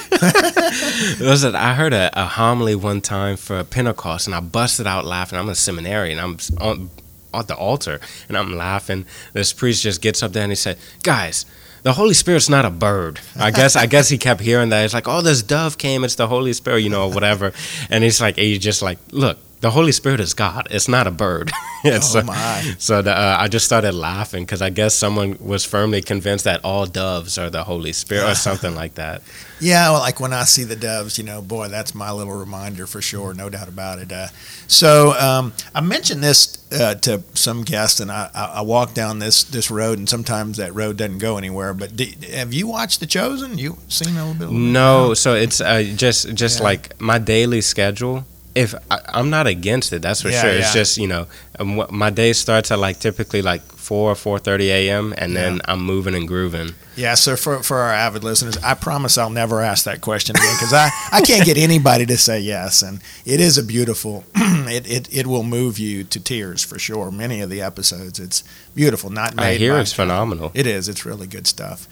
Listen, 1.28 1.54
I 1.54 1.74
heard 1.74 1.92
a, 1.92 2.10
a 2.14 2.26
homily 2.26 2.74
one 2.74 3.00
time 3.00 3.36
for 3.36 3.62
Pentecost, 3.64 4.26
and 4.26 4.34
I 4.34 4.40
busted 4.40 4.86
out 4.86 5.04
laughing. 5.04 5.38
I'm 5.38 5.48
a 5.48 5.54
seminary, 5.54 6.12
and 6.12 6.20
I'm 6.20 6.38
on, 6.60 6.90
at 7.34 7.48
the 7.48 7.56
altar, 7.56 8.00
and 8.28 8.36
I'm 8.36 8.56
laughing. 8.56 9.04
This 9.32 9.52
priest 9.52 9.82
just 9.82 10.00
gets 10.00 10.22
up 10.22 10.32
there 10.32 10.42
and 10.42 10.52
he 10.52 10.56
said, 10.56 10.78
"Guys." 11.02 11.44
The 11.84 11.92
Holy 11.92 12.12
Spirit's 12.12 12.48
not 12.48 12.64
a 12.64 12.70
bird. 12.70 13.20
I 13.38 13.52
guess. 13.52 13.76
I 13.76 13.86
guess 13.86 14.08
he 14.08 14.18
kept 14.18 14.40
hearing 14.40 14.70
that. 14.70 14.84
It's 14.84 14.92
like, 14.92 15.06
oh, 15.06 15.22
this 15.22 15.44
dove 15.44 15.78
came. 15.78 16.02
It's 16.02 16.16
the 16.16 16.26
Holy 16.26 16.52
Spirit, 16.52 16.80
you 16.80 16.90
know, 16.90 17.06
whatever. 17.06 17.52
And 17.88 18.02
he's 18.02 18.20
like, 18.20 18.36
he's 18.36 18.58
just 18.58 18.82
like, 18.82 18.98
look, 19.12 19.38
the 19.60 19.70
Holy 19.70 19.92
Spirit 19.92 20.20
is 20.20 20.34
God. 20.34 20.68
It's 20.70 20.88
not 20.88 21.06
a 21.06 21.10
bird. 21.10 21.50
Oh 21.84 22.00
so, 22.00 22.22
my! 22.22 22.74
so 22.78 23.02
the, 23.02 23.12
uh, 23.12 23.36
I 23.38 23.46
just 23.46 23.64
started 23.64 23.92
laughing 23.92 24.42
because 24.42 24.60
I 24.60 24.68
guess 24.68 24.94
someone 24.94 25.38
was 25.40 25.64
firmly 25.64 26.02
convinced 26.02 26.42
that 26.44 26.60
all 26.64 26.86
doves 26.86 27.38
are 27.38 27.50
the 27.50 27.62
Holy 27.62 27.92
Spirit 27.92 28.32
or 28.32 28.34
something 28.48 28.74
like 28.74 28.94
that. 28.94 29.22
Yeah, 29.60 29.92
well, 29.92 30.00
like 30.00 30.18
when 30.18 30.32
I 30.32 30.42
see 30.42 30.64
the 30.64 30.74
doves, 30.74 31.18
you 31.18 31.24
know, 31.24 31.40
boy, 31.40 31.68
that's 31.68 31.94
my 31.94 32.10
little 32.10 32.34
reminder 32.34 32.88
for 32.88 33.00
sure, 33.00 33.32
no 33.32 33.48
doubt 33.48 33.68
about 33.68 34.00
it. 34.00 34.10
Uh, 34.10 34.26
so 34.66 35.12
um, 35.20 35.52
I 35.72 35.80
mentioned 35.80 36.20
this 36.20 36.58
uh, 36.72 36.96
to 36.96 37.22
some 37.34 37.62
guests, 37.62 38.00
and 38.00 38.10
I, 38.10 38.28
I, 38.34 38.62
walk 38.62 38.92
down 38.92 39.20
this 39.20 39.44
this 39.44 39.70
road, 39.70 39.98
and 39.98 40.08
sometimes 40.08 40.56
that 40.56 40.74
road 40.74 40.96
doesn't 40.96 41.18
go 41.18 41.38
anywhere. 41.38 41.74
But 41.74 41.94
do, 41.94 42.06
have 42.32 42.52
you 42.52 42.66
watched 42.66 42.98
The 42.98 43.06
Chosen? 43.06 43.56
You 43.56 43.78
seen 43.86 44.16
a 44.16 44.26
little 44.26 44.34
bit? 44.34 44.48
Of? 44.48 44.52
No, 44.52 45.14
so 45.14 45.34
it's 45.34 45.60
uh, 45.60 45.84
just 45.94 46.34
just 46.34 46.58
Yeah. 46.58 46.64
like 46.64 47.00
my 47.00 47.18
daily 47.18 47.60
schedule. 47.60 48.24
If 48.58 48.74
I, 48.90 49.00
I'm 49.14 49.30
not 49.30 49.46
against 49.46 49.92
it, 49.92 50.02
that's 50.02 50.22
for 50.22 50.30
Yeah, 50.30 50.40
sure. 50.42 50.50
It's 50.50 50.72
just 50.72 50.98
you 50.98 51.06
know, 51.06 51.26
um, 51.58 51.86
my 51.90 52.10
day 52.10 52.32
starts 52.32 52.70
at 52.70 52.78
like 52.78 52.98
typically 52.98 53.42
like 53.42 53.62
four 53.62 54.10
or 54.10 54.14
four 54.14 54.38
thirty 54.38 54.70
a.m. 54.70 55.14
and 55.16 55.34
then 55.34 55.60
I'm 55.64 55.80
moving 55.82 56.14
and 56.14 56.26
grooving. 56.26 56.74
Yeah, 56.98 57.14
so 57.14 57.36
for, 57.36 57.62
for 57.62 57.78
our 57.78 57.92
avid 57.92 58.24
listeners, 58.24 58.56
I 58.56 58.74
promise 58.74 59.16
I'll 59.16 59.30
never 59.30 59.60
ask 59.60 59.84
that 59.84 60.00
question 60.00 60.34
again 60.34 60.52
because 60.56 60.72
I, 60.72 60.90
I 61.12 61.20
can't 61.20 61.44
get 61.44 61.56
anybody 61.56 62.04
to 62.06 62.18
say 62.18 62.40
yes. 62.40 62.82
And 62.82 63.00
it 63.24 63.38
is 63.38 63.56
a 63.56 63.62
beautiful, 63.62 64.24
it, 64.34 64.90
it, 64.90 65.14
it 65.16 65.26
will 65.28 65.44
move 65.44 65.78
you 65.78 66.02
to 66.02 66.18
tears 66.18 66.64
for 66.64 66.76
sure. 66.76 67.12
Many 67.12 67.40
of 67.40 67.50
the 67.50 67.62
episodes, 67.62 68.18
it's 68.18 68.42
beautiful. 68.74 69.10
Not 69.10 69.36
made 69.36 69.42
I 69.44 69.54
hear 69.58 69.78
it's 69.78 69.92
phenomenal. 69.92 70.50
It 70.54 70.66
is. 70.66 70.88
It's 70.88 71.06
really 71.06 71.28
good 71.28 71.46
stuff. 71.46 71.86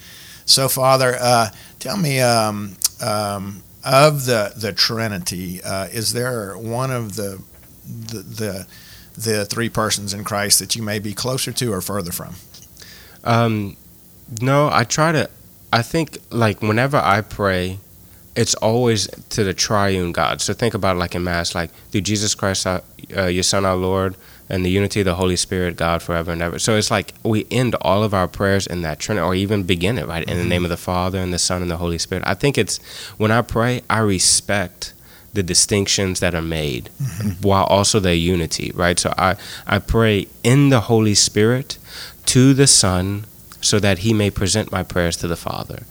So, 0.45 0.69
Father, 0.69 1.17
uh, 1.21 1.51
tell 1.79 1.97
me 1.97 2.21
um, 2.21 2.77
um, 3.01 3.63
of 3.87 4.27
the 4.27 4.53
the 4.57 4.72
Trinity, 4.72 5.62
uh, 5.62 5.87
is 5.87 6.12
there 6.12 6.59
one 6.59 6.90
of 6.90 7.14
the, 7.16 7.40
the 7.87 8.18
the 8.18 8.66
the 9.16 9.44
three 9.46 9.68
persons 9.68 10.12
in 10.12 10.25
Christ 10.25 10.59
that 10.59 10.75
you 10.75 10.83
may 10.83 10.99
be 10.99 11.14
closer 11.14 11.53
to 11.53 11.72
or 11.72 11.81
further 11.81 12.12
from? 12.12 12.35
Um, 13.25 13.77
no, 14.42 14.68
I 14.70 14.85
try 14.85 15.12
to. 15.12 15.31
I 15.72 15.83
think 15.83 16.18
like 16.31 16.62
whenever 16.62 16.96
I 16.96 17.20
pray, 17.20 17.79
it's 18.35 18.55
always 18.57 19.07
to 19.31 19.44
the 19.44 19.55
triune 19.55 20.12
God. 20.12 20.40
So 20.40 20.53
think 20.53 20.75
about 20.75 20.96
it 20.96 20.99
like 20.99 21.14
in 21.14 21.22
Mass, 21.25 21.55
like 21.55 21.70
through 21.90 22.03
Jesus 22.03 22.35
Christ, 22.35 22.66
uh, 22.66 22.81
your 23.27 23.42
Son, 23.42 23.64
our 23.64 23.77
Lord, 23.77 24.16
and 24.49 24.65
the 24.65 24.71
unity 24.71 25.01
of 25.01 25.07
the 25.07 25.17
Holy 25.17 25.37
Spirit, 25.37 25.77
God 25.77 26.03
forever 26.03 26.33
and 26.33 26.43
ever. 26.43 26.59
So 26.59 26.77
it's 26.77 26.91
like 26.91 27.15
we 27.23 27.47
end 27.51 27.75
all 27.81 28.03
of 28.03 28.15
our 28.15 28.29
prayers 28.29 28.67
in 28.67 28.83
that 28.83 28.99
Trinity, 28.99 29.25
or 29.25 29.35
even 29.35 29.65
begin 29.65 29.99
it 29.99 30.07
right 30.07 30.29
in 30.29 30.39
the 30.39 30.45
name 30.45 30.65
of 30.65 30.71
the 30.71 30.77
Father 30.77 31.19
and 31.19 31.33
the 31.33 31.39
Son 31.39 31.63
and 31.63 31.71
the 31.71 31.79
Holy 31.79 31.99
Spirit. 31.99 32.25
I 32.27 32.35
think 32.35 32.57
it's 32.57 32.79
when 33.19 33.31
I 33.31 33.43
pray, 33.43 33.83
I 33.91 33.99
respect 33.99 34.93
the 35.33 35.43
distinctions 35.43 36.21
that 36.21 36.35
are 36.35 36.43
made 36.43 36.89
while 37.43 37.65
also 37.65 38.01
their 38.01 38.15
unity, 38.15 38.73
right? 38.75 38.99
So 38.99 39.13
I, 39.19 39.37
I 39.67 39.79
pray 39.79 40.29
in 40.43 40.71
the 40.71 40.81
Holy 40.83 41.15
Spirit 41.15 41.79
to 42.27 42.55
the 42.55 42.67
Son 42.67 43.27
so 43.61 43.79
that 43.81 43.99
he 43.99 44.15
may 44.15 44.31
present 44.31 44.73
my 44.73 44.83
prayers 44.83 45.17
to 45.19 45.29
the 45.29 45.37
Father. 45.37 45.83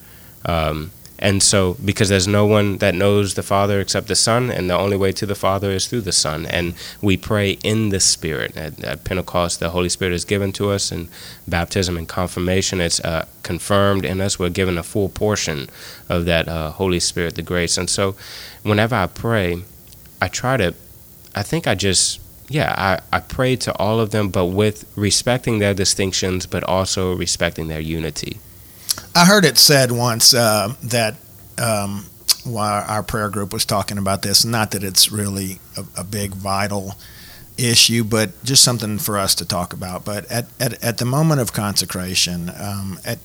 Um, 0.46 0.91
And 1.17 1.41
so, 1.41 1.78
because 1.84 2.10
there's 2.10 2.28
no 2.28 2.45
one 2.45 2.78
that 2.80 2.93
knows 2.93 3.36
the 3.36 3.43
Father 3.43 3.80
except 3.80 4.08
the 4.08 4.15
Son, 4.15 4.51
and 4.51 4.69
the 4.69 4.78
only 4.78 4.97
way 4.97 5.13
to 5.13 5.25
the 5.25 5.36
Father 5.36 5.71
is 5.71 5.88
through 5.88 6.01
the 6.01 6.12
Son. 6.12 6.45
And 6.45 6.73
we 7.01 7.15
pray 7.15 7.51
in 7.63 7.89
the 7.89 8.01
Spirit. 8.01 8.58
At, 8.58 8.84
at 8.84 9.06
Pentecost, 9.06 9.62
the 9.62 9.69
Holy 9.69 9.88
Spirit 9.88 10.13
is 10.13 10.25
given 10.25 10.51
to 10.54 10.71
us, 10.71 10.91
and 10.91 11.08
baptism 11.47 11.97
and 11.97 12.08
confirmation, 12.08 12.82
it's 12.82 12.99
uh, 12.99 13.28
confirmed 13.43 14.04
in 14.04 14.19
us. 14.19 14.38
We're 14.38 14.49
given 14.49 14.78
a 14.78 14.84
full 14.84 15.08
portion 15.08 15.69
of 16.10 16.25
that 16.25 16.49
uh, 16.49 16.71
Holy 16.71 16.99
Spirit, 16.99 17.36
the 17.36 17.41
grace. 17.41 17.78
And 17.78 17.89
so, 17.89 18.15
whenever 18.63 18.95
I 18.95 19.08
pray, 19.08 19.63
I 20.21 20.28
try 20.28 20.58
to, 20.58 20.73
I 21.34 21.43
think 21.43 21.65
I 21.65 21.75
just, 21.75 22.19
yeah, 22.49 22.73
I, 22.78 22.99
I 23.15 23.21
pray 23.21 23.56
to 23.58 23.73
all 23.78 24.01
of 24.01 24.10
them, 24.10 24.30
but 24.30 24.47
with 24.47 24.86
respecting 24.97 25.60
their 25.60 25.73
distinctions, 25.73 26.45
but 26.45 26.63
also 26.65 27.15
respecting 27.15 27.69
their 27.69 27.80
unity. 27.80 28.39
I 29.15 29.25
heard 29.25 29.45
it 29.45 29.58
said 29.58 29.91
once 29.91 30.34
uh, 30.34 30.73
that 30.84 31.15
um, 31.58 32.05
while 32.43 32.84
our 32.88 33.03
prayer 33.03 33.29
group 33.29 33.53
was 33.53 33.65
talking 33.65 33.97
about 33.97 34.21
this, 34.21 34.45
not 34.45 34.71
that 34.71 34.84
it's 34.84 35.12
really 35.12 35.60
a, 35.77 36.01
a, 36.01 36.03
big 36.03 36.31
vital 36.31 36.95
issue, 37.58 38.03
but 38.03 38.43
just 38.43 38.63
something 38.63 38.97
for 38.97 39.17
us 39.17 39.36
to 39.36 39.45
talk 39.45 39.73
about. 39.73 40.05
But 40.05 40.29
at, 40.31 40.47
at, 40.60 40.84
at 40.84 40.97
the 40.97 41.05
moment 41.05 41.41
of 41.41 41.53
consecration, 41.53 42.51
um, 42.60 42.99
at 43.05 43.19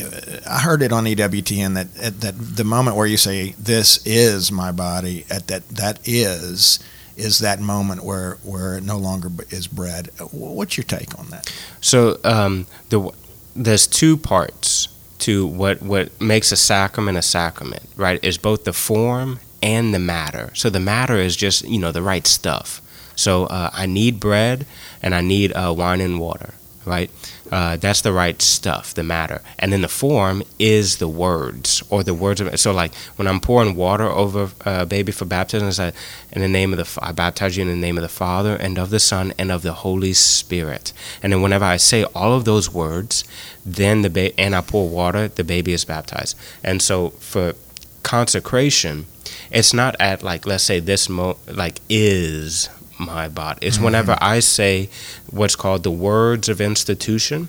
uh, 0.00 0.40
I 0.48 0.60
heard 0.60 0.82
it 0.82 0.92
on 0.92 1.04
EWTN 1.04 1.74
that 1.74 2.20
that 2.20 2.34
the 2.38 2.64
moment 2.64 2.96
where 2.96 3.06
you 3.06 3.16
say 3.16 3.54
"This 3.58 4.04
is 4.06 4.52
my 4.52 4.70
body," 4.70 5.24
at 5.30 5.46
that 5.46 5.68
that 5.70 6.00
is 6.04 6.78
is 7.16 7.38
that 7.38 7.60
moment 7.60 8.04
where 8.04 8.34
where 8.42 8.76
it 8.76 8.84
no 8.84 8.98
longer 8.98 9.30
is 9.50 9.66
bread. 9.66 10.10
What's 10.32 10.76
your 10.76 10.84
take 10.84 11.18
on 11.18 11.30
that? 11.30 11.50
So 11.80 12.18
um, 12.24 12.66
the 12.90 13.10
there's 13.54 13.86
two 13.86 14.18
parts 14.18 14.88
to 15.20 15.46
what 15.46 15.82
what 15.82 16.20
makes 16.20 16.52
a 16.52 16.56
sacrament 16.56 17.18
a 17.18 17.22
sacrament, 17.22 17.84
right? 17.96 18.22
Is 18.24 18.38
both 18.38 18.64
the 18.64 18.72
form 18.72 19.38
and 19.62 19.94
the 19.94 19.98
matter. 19.98 20.50
So 20.54 20.70
the 20.70 20.80
matter 20.80 21.16
is 21.16 21.36
just 21.36 21.64
you 21.64 21.78
know 21.78 21.92
the 21.92 22.02
right 22.02 22.26
stuff. 22.26 22.80
So 23.16 23.44
uh, 23.46 23.70
I 23.72 23.86
need 23.86 24.20
bread 24.20 24.66
and 25.02 25.14
I 25.14 25.22
need 25.22 25.52
uh, 25.52 25.72
wine 25.76 26.00
and 26.00 26.20
water, 26.20 26.54
right? 26.84 27.10
Uh, 27.50 27.76
that's 27.76 28.00
the 28.00 28.12
right 28.12 28.40
stuff, 28.42 28.94
the 28.94 29.02
matter. 29.02 29.40
And 29.58 29.72
then 29.72 29.82
the 29.82 29.88
form 29.88 30.42
is 30.58 30.96
the 30.96 31.08
words 31.08 31.82
or 31.90 32.02
the 32.02 32.14
words 32.14 32.40
of. 32.40 32.58
So 32.58 32.72
like 32.72 32.94
when 33.16 33.28
I'm 33.28 33.40
pouring 33.40 33.76
water 33.76 34.04
over 34.04 34.50
a 34.64 34.86
baby 34.86 35.12
for 35.12 35.24
baptism, 35.24 35.68
it's 35.68 35.78
like, 35.78 35.94
in 36.32 36.40
the 36.42 36.48
name 36.48 36.72
of 36.72 36.78
the 36.78 37.00
I 37.02 37.12
baptize 37.12 37.56
you 37.56 37.62
in 37.62 37.68
the 37.68 37.76
name 37.76 37.96
of 37.96 38.02
the 38.02 38.08
Father 38.08 38.56
and 38.56 38.78
of 38.78 38.90
the 38.90 38.98
Son 38.98 39.32
and 39.38 39.50
of 39.52 39.62
the 39.62 39.72
Holy 39.72 40.12
Spirit. 40.12 40.92
And 41.22 41.32
then 41.32 41.42
whenever 41.42 41.64
I 41.64 41.76
say 41.76 42.04
all 42.14 42.32
of 42.32 42.44
those 42.44 42.72
words, 42.72 43.24
then 43.64 44.02
the 44.02 44.10
baby 44.10 44.34
and 44.38 44.54
I 44.54 44.60
pour 44.60 44.88
water, 44.88 45.28
the 45.28 45.44
baby 45.44 45.72
is 45.72 45.84
baptized. 45.84 46.36
And 46.62 46.82
so 46.82 47.10
for 47.10 47.54
consecration, 48.02 49.06
it's 49.50 49.72
not 49.72 49.96
at 50.00 50.22
like 50.22 50.46
let's 50.46 50.64
say 50.64 50.80
this 50.80 51.08
mo 51.08 51.36
like 51.46 51.80
is 51.88 52.68
my 52.98 53.28
body. 53.28 53.66
It's 53.66 53.76
mm-hmm. 53.76 53.84
whenever 53.84 54.18
I 54.20 54.40
say 54.40 54.88
what's 55.30 55.56
called 55.56 55.82
the 55.82 55.90
words 55.90 56.48
of 56.48 56.60
institution 56.60 57.48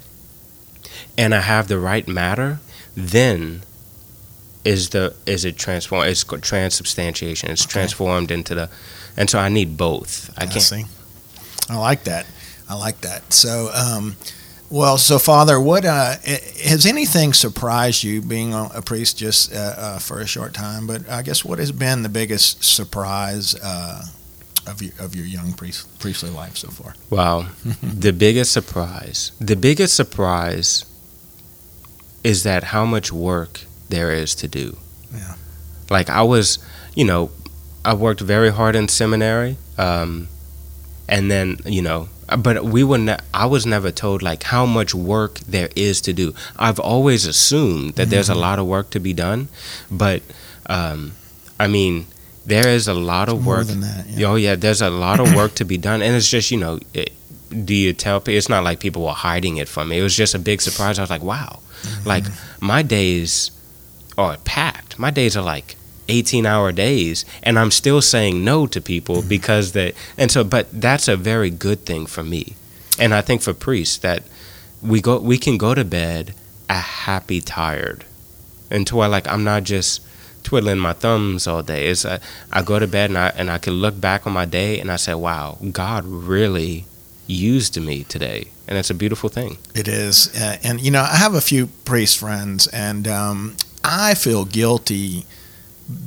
and 1.18 1.34
I 1.34 1.42
have 1.42 1.68
the 1.68 1.80
right 1.80 2.08
matter, 2.08 2.60
then 2.96 3.62
is 4.64 4.90
the 4.90 5.16
is 5.26 5.46
it 5.46 5.58
transformed 5.58 6.10
it's 6.10 6.24
transubstantiation. 6.24 7.50
It's 7.50 7.64
okay. 7.64 7.72
transformed 7.72 8.32
into 8.32 8.54
the 8.54 8.70
and 9.16 9.30
so 9.30 9.40
I 9.40 9.50
need 9.50 9.78
both. 9.78 10.32
I, 10.38 10.46
can't 10.46 10.62
see. 10.62 10.86
I 11.70 11.78
like 11.78 12.04
that. 12.04 12.26
I 12.70 12.76
like 12.76 13.02
that. 13.02 13.34
So 13.34 13.70
um, 13.74 14.16
well, 14.70 14.98
so 14.98 15.18
Father, 15.18 15.60
what 15.60 15.86
uh, 15.86 16.16
has 16.66 16.86
anything 16.86 17.32
surprised 17.32 18.04
you 18.04 18.22
being 18.22 18.54
a 18.54 18.82
priest 18.82 19.18
just 19.18 19.54
uh, 19.54 19.74
uh, 19.78 20.00
for 20.00 20.20
a 20.20 20.28
short 20.28 20.54
time? 20.54 20.86
But 20.86 21.10
I 21.10 21.22
guess 21.22 21.46
what 21.46 21.60
has 21.60 21.72
been 21.72 22.04
the 22.04 22.10
biggest 22.10 22.64
surprise 22.64 23.56
uh, 23.56 24.06
of 24.68 24.82
your 24.82 24.94
of 25.00 25.16
your 25.16 25.26
young 25.26 25.54
priest, 25.54 26.00
priestly 26.00 26.30
life 26.30 26.58
so 26.58 26.70
far? 26.70 26.94
Wow, 27.10 27.48
the 27.82 28.14
biggest 28.14 28.52
surprise. 28.52 29.32
The 29.40 29.56
biggest 29.56 29.96
surprise 29.96 30.86
is 32.24 32.44
that 32.44 32.66
how 32.66 32.86
much 32.86 33.12
work 33.12 33.62
there 33.90 34.12
is 34.12 34.36
to 34.36 34.48
do. 34.48 34.78
Yeah. 35.14 35.36
Like 35.90 36.10
I 36.10 36.24
was, 36.24 36.60
you 36.96 37.06
know, 37.06 37.32
I 37.86 37.94
worked 37.94 38.22
very 38.22 38.52
hard 38.52 38.76
in 38.76 38.88
seminary, 38.90 39.58
um, 39.78 40.28
and 41.08 41.32
then 41.32 41.58
you 41.66 41.82
know, 41.82 42.10
but 42.38 42.66
we 42.66 42.84
were. 42.84 42.98
Ne- 42.98 43.20
I 43.34 43.46
was 43.46 43.66
never 43.66 43.92
told 43.92 44.22
like 44.22 44.44
how 44.44 44.66
much 44.66 44.94
work 44.94 45.40
there 45.40 45.70
is 45.76 46.02
to 46.02 46.14
do. 46.14 46.34
I've 46.58 46.80
always 46.80 47.26
assumed 47.26 47.94
that 47.94 48.04
mm-hmm. 48.04 48.12
there's 48.12 48.30
a 48.30 48.34
mm-hmm. 48.34 48.42
lot 48.42 48.60
of 48.60 48.68
work 48.68 48.90
to 48.92 49.00
be 49.00 49.14
done, 49.14 49.48
but 49.90 50.22
um, 50.66 51.14
I 51.60 51.68
mean 51.68 52.08
there 52.48 52.70
is 52.70 52.88
a 52.88 52.94
lot 52.94 53.28
of 53.28 53.46
work. 53.46 53.68
That, 53.68 54.06
yeah. 54.08 54.28
Oh 54.28 54.36
yeah, 54.36 54.56
there's 54.56 54.82
a 54.82 54.90
lot 54.90 55.20
of 55.20 55.36
work 55.36 55.54
to 55.56 55.66
be 55.66 55.78
done, 55.78 56.02
and 56.02 56.16
it's 56.16 56.30
just 56.30 56.50
you 56.50 56.58
know, 56.58 56.80
it, 56.94 57.12
do 57.66 57.76
you 57.76 57.94
tell 57.94 58.22
people? 58.22 58.36
It's 58.36 58.50
not 58.50 58.64
like 58.64 58.80
people 58.80 59.04
were 59.04 59.12
hiding 59.12 59.58
it 59.58 59.68
from 59.68 59.90
me. 59.90 60.00
It 60.00 60.04
was 60.04 60.16
just 60.16 60.34
a 60.34 60.40
big 60.40 60.62
surprise. 60.62 60.98
I 60.98 61.04
was 61.04 61.10
like, 61.10 61.22
wow, 61.22 61.60
mm-hmm. 61.82 62.08
like 62.08 62.24
my 62.62 62.82
days 62.82 63.52
are 64.18 64.38
packed. 64.38 64.98
My 64.98 65.12
days 65.12 65.36
are 65.36 65.44
like 65.44 65.76
18 66.10 66.46
hour 66.46 66.72
days 66.72 67.26
and 67.44 67.60
I'm 67.60 67.70
still 67.70 68.02
saying 68.02 68.44
no 68.44 68.66
to 68.68 68.80
people 68.80 69.18
mm-hmm. 69.18 69.28
because 69.28 69.74
they 69.74 69.94
and 70.18 70.32
so 70.32 70.44
but 70.44 70.68
that's 70.72 71.10
a 71.10 71.18
very 71.18 71.50
good 71.50 71.86
thing 71.86 72.06
for 72.06 72.24
me. 72.24 72.56
And 72.98 73.14
I 73.14 73.22
think 73.22 73.42
for 73.42 73.54
priests 73.54 73.98
that 73.98 74.24
we 74.82 75.02
go 75.02 75.20
we 75.20 75.38
can 75.38 75.58
go 75.58 75.76
to 75.76 75.84
bed 75.84 76.34
a 76.70 76.80
happy 76.80 77.42
tired. 77.42 78.06
And 78.72 78.88
to 78.88 78.96
where 78.96 79.10
like 79.10 79.28
I'm 79.28 79.44
not 79.44 79.64
just 79.64 80.02
twiddling 80.48 80.78
my 80.78 80.94
thumbs 80.94 81.46
all 81.46 81.62
day. 81.62 81.88
It's 81.88 82.06
uh, 82.06 82.20
I 82.54 82.62
go 82.62 82.80
to 82.80 82.88
bed 82.88 83.10
and 83.10 83.18
I 83.18 83.28
and 83.36 83.52
I 83.52 83.58
can 83.58 83.74
look 83.74 84.00
back 84.00 84.26
on 84.26 84.32
my 84.32 84.46
day 84.46 84.80
and 84.80 84.90
I 84.90 84.96
say, 84.96 85.14
"Wow, 85.14 85.58
God 85.74 86.06
really 86.06 86.86
used 87.28 87.78
me 87.78 88.06
today," 88.06 88.46
and 88.66 88.78
it's 88.78 88.90
a 88.90 88.94
beautiful 88.94 89.28
thing. 89.28 89.58
It 89.76 89.90
is, 89.90 90.34
uh, 90.42 90.56
and 90.64 90.80
you 90.80 90.90
know, 90.90 91.02
I 91.02 91.18
have 91.18 91.34
a 91.34 91.42
few 91.42 91.68
priest 91.84 92.18
friends, 92.18 92.66
and 92.68 93.10
um, 93.10 93.58
I 93.84 94.14
feel 94.14 94.46
guilty 94.46 95.26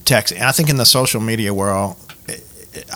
texting. 0.05 0.40
I 0.40 0.53
think 0.53 0.70
in 0.70 0.76
the 0.76 0.87
social 0.87 1.20
media 1.20 1.53
world, 1.53 1.98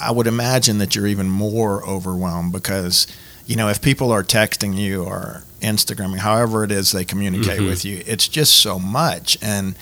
I 0.01 0.11
would 0.11 0.27
imagine 0.27 0.79
that 0.79 0.97
you're 0.97 1.07
even 1.07 1.29
more 1.29 1.85
overwhelmed 1.87 2.53
because 2.53 3.07
you 3.45 3.55
know 3.55 3.69
if 3.69 3.83
people 3.83 4.11
are 4.13 4.23
texting 4.23 4.79
you 4.79 5.05
or 5.05 5.45
Instagramming, 5.61 6.21
however 6.21 6.65
it 6.65 6.73
is 6.73 6.93
they 6.93 7.05
communicate 7.05 7.59
mm-hmm. 7.59 7.69
with 7.69 7.85
you, 7.85 8.03
it's 8.07 8.29
just 8.29 8.55
so 8.55 8.79
much 8.79 9.37
and 9.43 9.75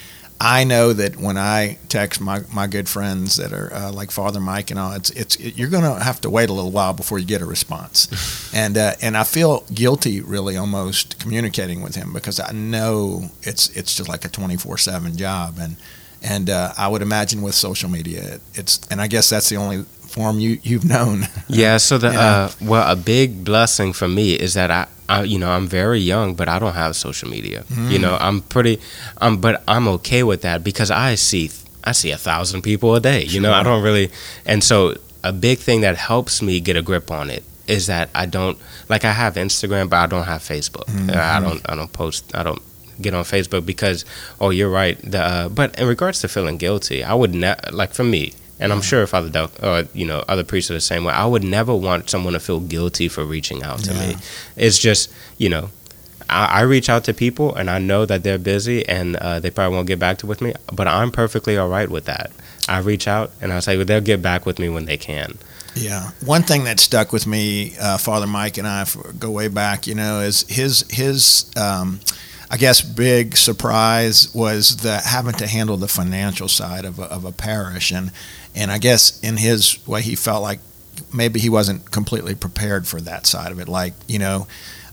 I 0.44 0.64
know 0.64 0.92
that 0.92 1.16
when 1.18 1.38
I 1.38 1.78
text 1.88 2.20
my, 2.20 2.40
my 2.52 2.66
good 2.66 2.88
friends 2.88 3.36
that 3.36 3.52
are 3.52 3.72
uh, 3.72 3.92
like 3.92 4.10
Father 4.10 4.40
Mike 4.40 4.72
and 4.72 4.80
all, 4.80 4.92
it's 4.92 5.10
it's 5.10 5.36
it, 5.36 5.56
you're 5.56 5.68
going 5.68 5.84
to 5.84 6.02
have 6.02 6.20
to 6.22 6.30
wait 6.30 6.50
a 6.50 6.52
little 6.52 6.72
while 6.72 6.92
before 6.92 7.20
you 7.20 7.24
get 7.24 7.40
a 7.40 7.46
response, 7.46 8.08
and 8.54 8.76
uh, 8.76 8.94
and 9.00 9.16
I 9.16 9.22
feel 9.22 9.60
guilty 9.72 10.20
really 10.20 10.56
almost 10.56 11.20
communicating 11.20 11.80
with 11.80 11.94
him 11.94 12.12
because 12.12 12.40
I 12.40 12.50
know 12.50 13.30
it's 13.42 13.68
it's 13.76 13.94
just 13.94 14.08
like 14.08 14.24
a 14.24 14.28
24 14.28 14.78
seven 14.78 15.16
job, 15.16 15.58
and 15.60 15.76
and 16.20 16.50
uh, 16.50 16.72
I 16.76 16.88
would 16.88 17.02
imagine 17.02 17.40
with 17.40 17.54
social 17.54 17.88
media, 17.88 18.40
it's 18.54 18.80
and 18.90 19.00
I 19.00 19.06
guess 19.06 19.30
that's 19.30 19.48
the 19.48 19.58
only 19.58 19.84
form 19.84 20.40
you 20.40 20.58
you've 20.64 20.84
known. 20.84 21.28
Yeah. 21.46 21.76
So 21.76 21.98
the 21.98 22.08
uh, 22.20 22.50
well, 22.60 22.90
a 22.90 22.96
big 22.96 23.44
blessing 23.44 23.92
for 23.92 24.08
me 24.08 24.32
is 24.32 24.54
that 24.54 24.72
I 24.72 24.88
I, 25.12 25.22
you 25.24 25.38
know, 25.38 25.50
I'm 25.50 25.66
very 25.68 26.00
young, 26.00 26.34
but 26.34 26.48
I 26.48 26.58
don't 26.58 26.72
have 26.72 26.96
social 26.96 27.28
media. 27.28 27.64
Mm. 27.68 27.90
You 27.90 27.98
know, 27.98 28.16
I'm 28.18 28.40
pretty, 28.40 28.80
um, 29.18 29.40
but 29.40 29.62
I'm 29.68 29.86
okay 29.96 30.22
with 30.22 30.40
that 30.42 30.64
because 30.64 30.90
I 30.90 31.16
see, 31.16 31.50
I 31.84 31.92
see 31.92 32.10
a 32.12 32.16
thousand 32.16 32.62
people 32.62 32.94
a 32.94 33.00
day. 33.00 33.24
You 33.24 33.40
know, 33.40 33.52
I 33.52 33.62
don't 33.62 33.82
really, 33.82 34.10
and 34.46 34.64
so 34.64 34.96
a 35.22 35.32
big 35.32 35.58
thing 35.58 35.82
that 35.82 35.96
helps 35.96 36.40
me 36.40 36.60
get 36.60 36.76
a 36.76 36.82
grip 36.82 37.10
on 37.10 37.28
it 37.28 37.44
is 37.66 37.86
that 37.88 38.08
I 38.14 38.26
don't 38.26 38.58
like 38.88 39.04
I 39.04 39.12
have 39.12 39.34
Instagram, 39.34 39.90
but 39.90 39.98
I 39.98 40.06
don't 40.06 40.24
have 40.24 40.40
Facebook. 40.40 40.86
Mm-hmm. 40.86 41.10
I 41.10 41.40
don't, 41.40 41.60
I 41.70 41.74
don't 41.74 41.92
post, 41.92 42.34
I 42.34 42.42
don't 42.42 42.62
get 43.00 43.12
on 43.12 43.24
Facebook 43.24 43.66
because, 43.66 44.04
oh, 44.40 44.50
you're 44.50 44.70
right. 44.70 44.98
The, 45.02 45.20
uh, 45.20 45.48
but 45.48 45.78
in 45.78 45.86
regards 45.86 46.20
to 46.20 46.28
feeling 46.28 46.56
guilty, 46.56 47.04
I 47.04 47.14
would 47.14 47.34
not 47.34 47.74
like 47.74 47.92
for 47.92 48.04
me 48.04 48.32
and 48.62 48.72
I'm 48.72 48.80
sure 48.80 49.06
Father 49.06 49.28
Del, 49.28 49.50
or 49.62 49.84
you 49.92 50.06
know, 50.06 50.24
other 50.28 50.44
priests 50.44 50.70
are 50.70 50.74
the 50.74 50.80
same 50.80 51.04
way. 51.04 51.12
I 51.12 51.26
would 51.26 51.42
never 51.42 51.74
want 51.74 52.08
someone 52.08 52.32
to 52.34 52.40
feel 52.40 52.60
guilty 52.60 53.08
for 53.08 53.24
reaching 53.24 53.62
out 53.62 53.80
to 53.80 53.92
yeah. 53.92 54.06
me. 54.06 54.16
It's 54.56 54.78
just, 54.78 55.12
you 55.36 55.48
know, 55.48 55.70
I, 56.30 56.44
I, 56.44 56.60
reach 56.60 56.88
out 56.88 57.02
to 57.04 57.14
people 57.14 57.54
and 57.54 57.68
I 57.68 57.78
know 57.78 58.06
that 58.06 58.22
they're 58.22 58.38
busy 58.38 58.88
and 58.88 59.16
uh, 59.16 59.40
they 59.40 59.50
probably 59.50 59.74
won't 59.74 59.88
get 59.88 59.98
back 59.98 60.18
to 60.18 60.26
with 60.26 60.40
me, 60.40 60.54
but 60.72 60.86
I'm 60.86 61.10
perfectly 61.10 61.58
all 61.58 61.68
right 61.68 61.88
with 61.88 62.04
that. 62.04 62.30
I 62.68 62.78
reach 62.78 63.08
out 63.08 63.32
and 63.40 63.52
I 63.52 63.58
say 63.58 63.76
well, 63.76 63.84
they'll 63.84 64.00
get 64.00 64.22
back 64.22 64.46
with 64.46 64.60
me 64.60 64.68
when 64.68 64.84
they 64.84 64.96
can. 64.96 65.38
Yeah, 65.74 66.10
one 66.24 66.42
thing 66.42 66.64
that 66.64 66.78
stuck 66.78 67.12
with 67.12 67.26
me, 67.26 67.74
uh, 67.80 67.98
Father 67.98 68.26
Mike 68.26 68.58
and 68.58 68.68
I 68.68 68.86
go 69.18 69.30
way 69.30 69.48
back. 69.48 69.86
You 69.86 69.94
know, 69.94 70.20
is 70.20 70.42
his 70.48 70.84
his. 70.90 71.50
Um, 71.56 72.00
I 72.50 72.58
guess 72.58 72.82
big 72.82 73.34
surprise 73.34 74.32
was 74.34 74.76
the 74.76 74.98
having 74.98 75.32
to 75.36 75.46
handle 75.46 75.78
the 75.78 75.88
financial 75.88 76.48
side 76.48 76.84
of 76.84 76.98
a, 76.98 77.04
of 77.04 77.24
a 77.24 77.32
parish, 77.32 77.90
and 77.90 78.12
and 78.54 78.70
I 78.70 78.78
guess 78.78 79.20
in 79.20 79.36
his 79.36 79.84
way 79.86 80.02
he 80.02 80.14
felt 80.14 80.42
like 80.42 80.60
maybe 81.12 81.40
he 81.40 81.48
wasn't 81.48 81.90
completely 81.90 82.34
prepared 82.34 82.86
for 82.86 83.00
that 83.00 83.26
side 83.26 83.52
of 83.52 83.58
it. 83.58 83.68
Like 83.68 83.94
you 84.08 84.18
know, 84.18 84.46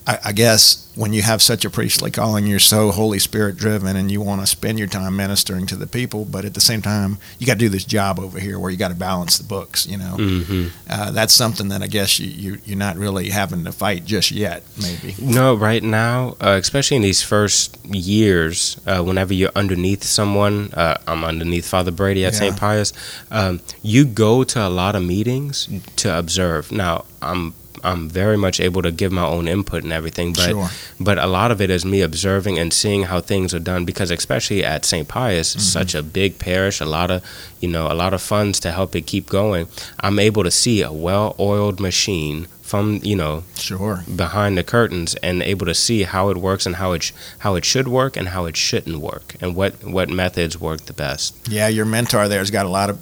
I, 0.09 0.29
I 0.29 0.31
guess 0.33 0.85
when 0.95 1.13
you 1.13 1.21
have 1.21 1.41
such 1.41 1.63
a 1.65 1.69
priestly 1.69 2.11
calling, 2.11 2.45
you're 2.47 2.59
so 2.59 2.91
Holy 2.91 3.19
Spirit 3.19 3.55
driven, 3.57 3.95
and 3.95 4.11
you 4.11 4.19
want 4.21 4.41
to 4.41 4.47
spend 4.47 4.77
your 4.79 4.87
time 4.87 5.15
ministering 5.15 5.65
to 5.67 5.75
the 5.77 5.87
people. 5.87 6.25
But 6.25 6.43
at 6.45 6.53
the 6.55 6.59
same 6.61 6.81
time, 6.81 7.19
you 7.37 7.45
got 7.47 7.53
to 7.53 7.59
do 7.59 7.69
this 7.69 7.85
job 7.85 8.19
over 8.19 8.39
here 8.39 8.57
where 8.59 8.71
you 8.71 8.77
got 8.77 8.89
to 8.89 8.95
balance 8.95 9.37
the 9.37 9.43
books. 9.43 9.85
You 9.87 9.97
know, 9.97 10.15
Mm-hmm. 10.17 10.67
uh, 10.89 11.11
that's 11.11 11.33
something 11.33 11.69
that 11.69 11.81
I 11.83 11.87
guess 11.87 12.19
you, 12.19 12.27
you 12.27 12.61
you're 12.65 12.77
not 12.77 12.97
really 12.97 13.29
having 13.29 13.63
to 13.65 13.71
fight 13.71 14.03
just 14.05 14.31
yet. 14.31 14.63
Maybe. 14.81 15.15
No, 15.21 15.53
right 15.55 15.83
now, 15.83 16.35
uh, 16.41 16.57
especially 16.59 16.97
in 16.97 17.03
these 17.03 17.21
first 17.21 17.77
years, 17.85 18.79
uh, 18.87 19.01
whenever 19.03 19.33
you're 19.33 19.51
underneath 19.55 20.03
someone, 20.03 20.71
uh, 20.73 20.97
I'm 21.07 21.23
underneath 21.23 21.67
Father 21.67 21.91
Brady 21.91 22.25
at 22.25 22.33
Yeah. 22.33 22.39
St. 22.39 22.57
Pius, 22.57 22.93
um, 23.31 23.61
you 23.83 24.05
go 24.05 24.43
to 24.43 24.67
a 24.67 24.69
lot 24.69 24.95
of 24.95 25.03
meetings 25.03 25.69
to 25.97 26.17
observe. 26.17 26.71
Now, 26.71 27.05
I'm 27.21 27.53
I'm 27.83 28.09
very 28.09 28.37
much 28.37 28.59
able 28.59 28.81
to 28.81 28.91
give 28.91 29.11
my 29.11 29.25
own 29.25 29.47
input 29.47 29.83
and 29.83 29.93
everything, 29.93 30.33
but 30.33 30.49
Sure. 30.49 30.69
but 30.99 31.17
a 31.17 31.27
lot 31.27 31.51
of 31.51 31.61
it 31.61 31.69
is 31.69 31.85
me 31.85 32.01
observing 32.01 32.59
and 32.59 32.73
seeing 32.73 33.03
how 33.03 33.21
things 33.21 33.53
are 33.53 33.59
done 33.59 33.85
because 33.85 34.11
especially 34.11 34.63
at 34.63 34.85
St. 34.85 35.07
Pius, 35.07 35.55
it's 35.55 35.63
such 35.63 35.95
a 35.95 36.03
big 36.03 36.39
parish, 36.39 36.79
a 36.81 36.85
lot 36.85 37.09
of 37.11 37.21
you 37.59 37.69
know 37.69 37.91
a 37.91 37.93
lot 37.95 38.13
of 38.13 38.21
funds 38.21 38.59
to 38.61 38.71
help 38.71 38.95
it 38.95 39.05
keep 39.05 39.27
going. 39.29 39.67
I'm 39.99 40.19
able 40.19 40.43
to 40.43 40.51
see 40.51 40.81
a 40.81 40.91
well-oiled 40.91 41.79
machine 41.79 42.47
from 42.61 42.99
you 43.01 43.15
know 43.15 43.43
Sure. 43.57 44.03
behind 44.15 44.55
the 44.57 44.63
curtains 44.63 45.15
and 45.23 45.41
able 45.41 45.65
to 45.65 45.73
see 45.73 46.03
how 46.03 46.29
it 46.29 46.37
works 46.37 46.65
and 46.67 46.75
how 46.75 46.91
it 46.93 47.01
sh- 47.03 47.13
how 47.39 47.55
it 47.55 47.65
should 47.65 47.87
work 47.87 48.15
and 48.15 48.27
how 48.29 48.45
it 48.45 48.55
shouldn't 48.55 48.97
work 48.99 49.35
and 49.41 49.55
what 49.55 49.83
what 49.83 50.07
methods 50.09 50.59
work 50.59 50.85
the 50.85 50.93
best. 50.93 51.33
Yeah, 51.49 51.67
your 51.67 51.85
mentor 51.85 52.27
there's 52.27 52.51
got 52.51 52.65
a 52.67 52.69
lot 52.69 52.89
of 52.91 52.99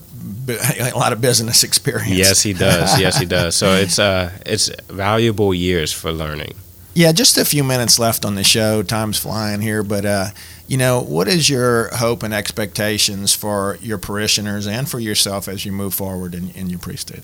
a 0.80 0.92
lot 0.96 1.13
of 1.13 1.22
business 1.22 1.63
experience. 1.63 2.12
Yes, 2.18 2.44
he 2.44 2.54
does. 2.54 3.00
yes, 3.00 3.18
he 3.18 3.26
does. 3.26 3.56
So 3.56 3.74
it's 3.84 4.00
uh 4.00 4.32
it's 4.46 4.70
valuable 4.88 5.54
years 5.54 5.92
for 5.92 6.12
learning. 6.12 6.54
Yeah, 6.94 7.12
just 7.12 7.38
a 7.38 7.46
few 7.46 7.63
minutes 7.63 8.00
left 8.00 8.26
on 8.26 8.34
the 8.34 8.44
show. 8.44 8.82
Time's 8.82 9.20
flying 9.20 9.62
here, 9.62 9.84
but 9.84 10.04
uh, 10.04 10.30
you 10.68 10.78
know, 10.78 11.00
what 11.00 11.28
is 11.28 11.48
your 11.48 11.96
hope 11.96 12.24
and 12.24 12.34
expectations 12.34 13.36
for 13.36 13.78
your 13.82 14.00
parishioners 14.00 14.66
and 14.66 14.90
for 14.90 15.00
yourself 15.00 15.48
as 15.48 15.63
you 15.63 15.72
move 15.72 15.94
forward 15.94 16.34
in, 16.34 16.50
in 16.52 16.72
your 16.72 16.80
priesthood? 16.80 17.22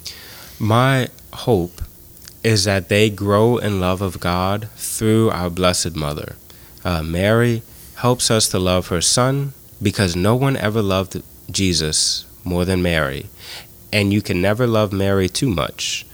My 0.60 1.10
hope 1.34 1.82
is 2.44 2.66
that 2.66 2.90
they 2.90 3.10
grow 3.10 3.58
in 3.58 3.80
love 3.80 4.04
of 4.04 4.20
God 4.20 4.70
through 4.76 5.32
our 5.32 5.50
Blessed 5.50 5.96
Mother. 5.96 6.36
Uh, 6.86 7.02
Mary 7.02 7.64
helps 7.96 8.30
us 8.30 8.48
to 8.50 8.60
love 8.60 8.90
her 8.90 9.02
Son 9.02 9.54
because 9.82 10.16
no 10.16 10.36
one 10.36 10.56
ever 10.56 10.84
loved 10.84 11.24
Jesus 11.50 12.26
more 12.44 12.66
than 12.66 12.82
Mary. 12.82 13.28
And 13.92 14.12
you 14.12 14.22
can 14.22 14.42
never 14.42 14.66
love 14.66 14.92
Mary 14.92 15.30
too 15.30 15.50
much 15.50 16.06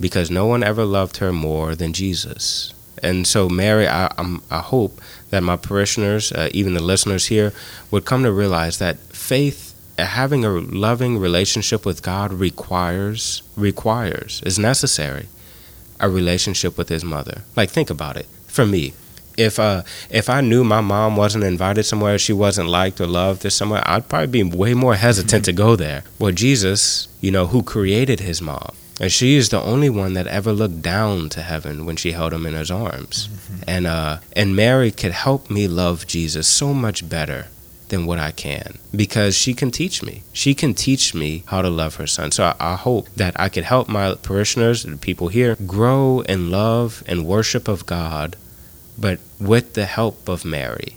because 0.00 0.30
no 0.30 0.46
one 0.46 0.62
ever 0.62 0.84
loved 0.84 1.18
her 1.18 1.32
more 1.32 1.74
than 1.74 1.92
Jesus. 1.92 2.72
And 3.02 3.26
so, 3.26 3.48
Mary, 3.48 3.86
I, 3.86 4.12
I'm, 4.18 4.42
I 4.50 4.60
hope 4.60 5.00
that 5.30 5.42
my 5.42 5.56
parishioners, 5.56 6.32
uh, 6.32 6.48
even 6.52 6.74
the 6.74 6.82
listeners 6.82 7.26
here, 7.26 7.52
would 7.90 8.04
come 8.04 8.22
to 8.24 8.32
realize 8.32 8.78
that 8.78 8.98
faith, 8.98 9.74
uh, 9.98 10.04
having 10.06 10.44
a 10.44 10.50
loving 10.50 11.18
relationship 11.18 11.86
with 11.86 12.02
God, 12.02 12.32
requires, 12.32 13.42
requires, 13.56 14.42
is 14.44 14.58
necessary, 14.58 15.26
a 16.00 16.08
relationship 16.08 16.76
with 16.76 16.88
His 16.88 17.04
mother. 17.04 17.42
Like, 17.56 17.70
think 17.70 17.90
about 17.90 18.16
it. 18.16 18.26
For 18.46 18.66
me, 18.66 18.94
if 19.38 19.58
uh, 19.58 19.82
if 20.10 20.28
I 20.28 20.40
knew 20.40 20.64
my 20.64 20.80
mom 20.80 21.16
wasn't 21.16 21.44
invited 21.44 21.84
somewhere, 21.84 22.18
she 22.18 22.32
wasn't 22.32 22.68
liked 22.68 23.00
or 23.00 23.06
loved 23.06 23.44
or 23.44 23.50
somewhere, 23.50 23.82
I'd 23.86 24.08
probably 24.08 24.42
be 24.42 24.56
way 24.56 24.74
more 24.74 24.96
hesitant 24.96 25.44
to 25.46 25.52
go 25.52 25.76
there. 25.76 26.02
Well, 26.18 26.32
Jesus, 26.32 27.08
you 27.20 27.30
know, 27.30 27.46
who 27.46 27.62
created 27.62 28.20
his 28.20 28.42
mom, 28.42 28.72
and 29.00 29.12
she 29.12 29.36
is 29.36 29.48
the 29.48 29.62
only 29.62 29.88
one 29.88 30.14
that 30.14 30.26
ever 30.26 30.52
looked 30.52 30.82
down 30.82 31.28
to 31.30 31.42
heaven 31.42 31.86
when 31.86 31.96
she 31.96 32.12
held 32.12 32.32
him 32.32 32.46
in 32.46 32.54
his 32.54 32.70
arms. 32.70 33.28
And 33.66 33.86
uh, 33.86 34.18
and 34.34 34.56
Mary 34.56 34.90
could 34.90 35.12
help 35.12 35.50
me 35.50 35.68
love 35.68 36.06
Jesus 36.06 36.48
so 36.48 36.74
much 36.74 37.08
better 37.08 37.46
than 37.88 38.06
what 38.06 38.18
I 38.18 38.30
can 38.30 38.78
because 38.94 39.36
she 39.36 39.54
can 39.54 39.70
teach 39.70 40.02
me. 40.02 40.22
She 40.32 40.54
can 40.54 40.74
teach 40.74 41.14
me 41.14 41.42
how 41.46 41.62
to 41.62 41.70
love 41.70 41.96
her 41.96 42.06
son. 42.06 42.30
So 42.30 42.44
I, 42.44 42.54
I 42.72 42.76
hope 42.76 43.08
that 43.16 43.38
I 43.40 43.48
could 43.48 43.64
help 43.64 43.88
my 43.88 44.14
parishioners, 44.14 44.82
the 44.82 44.96
people 44.96 45.28
here, 45.28 45.56
grow 45.66 46.20
in 46.20 46.50
love 46.50 47.02
and 47.06 47.26
worship 47.26 47.68
of 47.68 47.86
God, 47.86 48.36
but 48.98 49.18
with 49.40 49.74
the 49.74 49.84
help 49.86 50.28
of 50.28 50.44
Mary. 50.44 50.96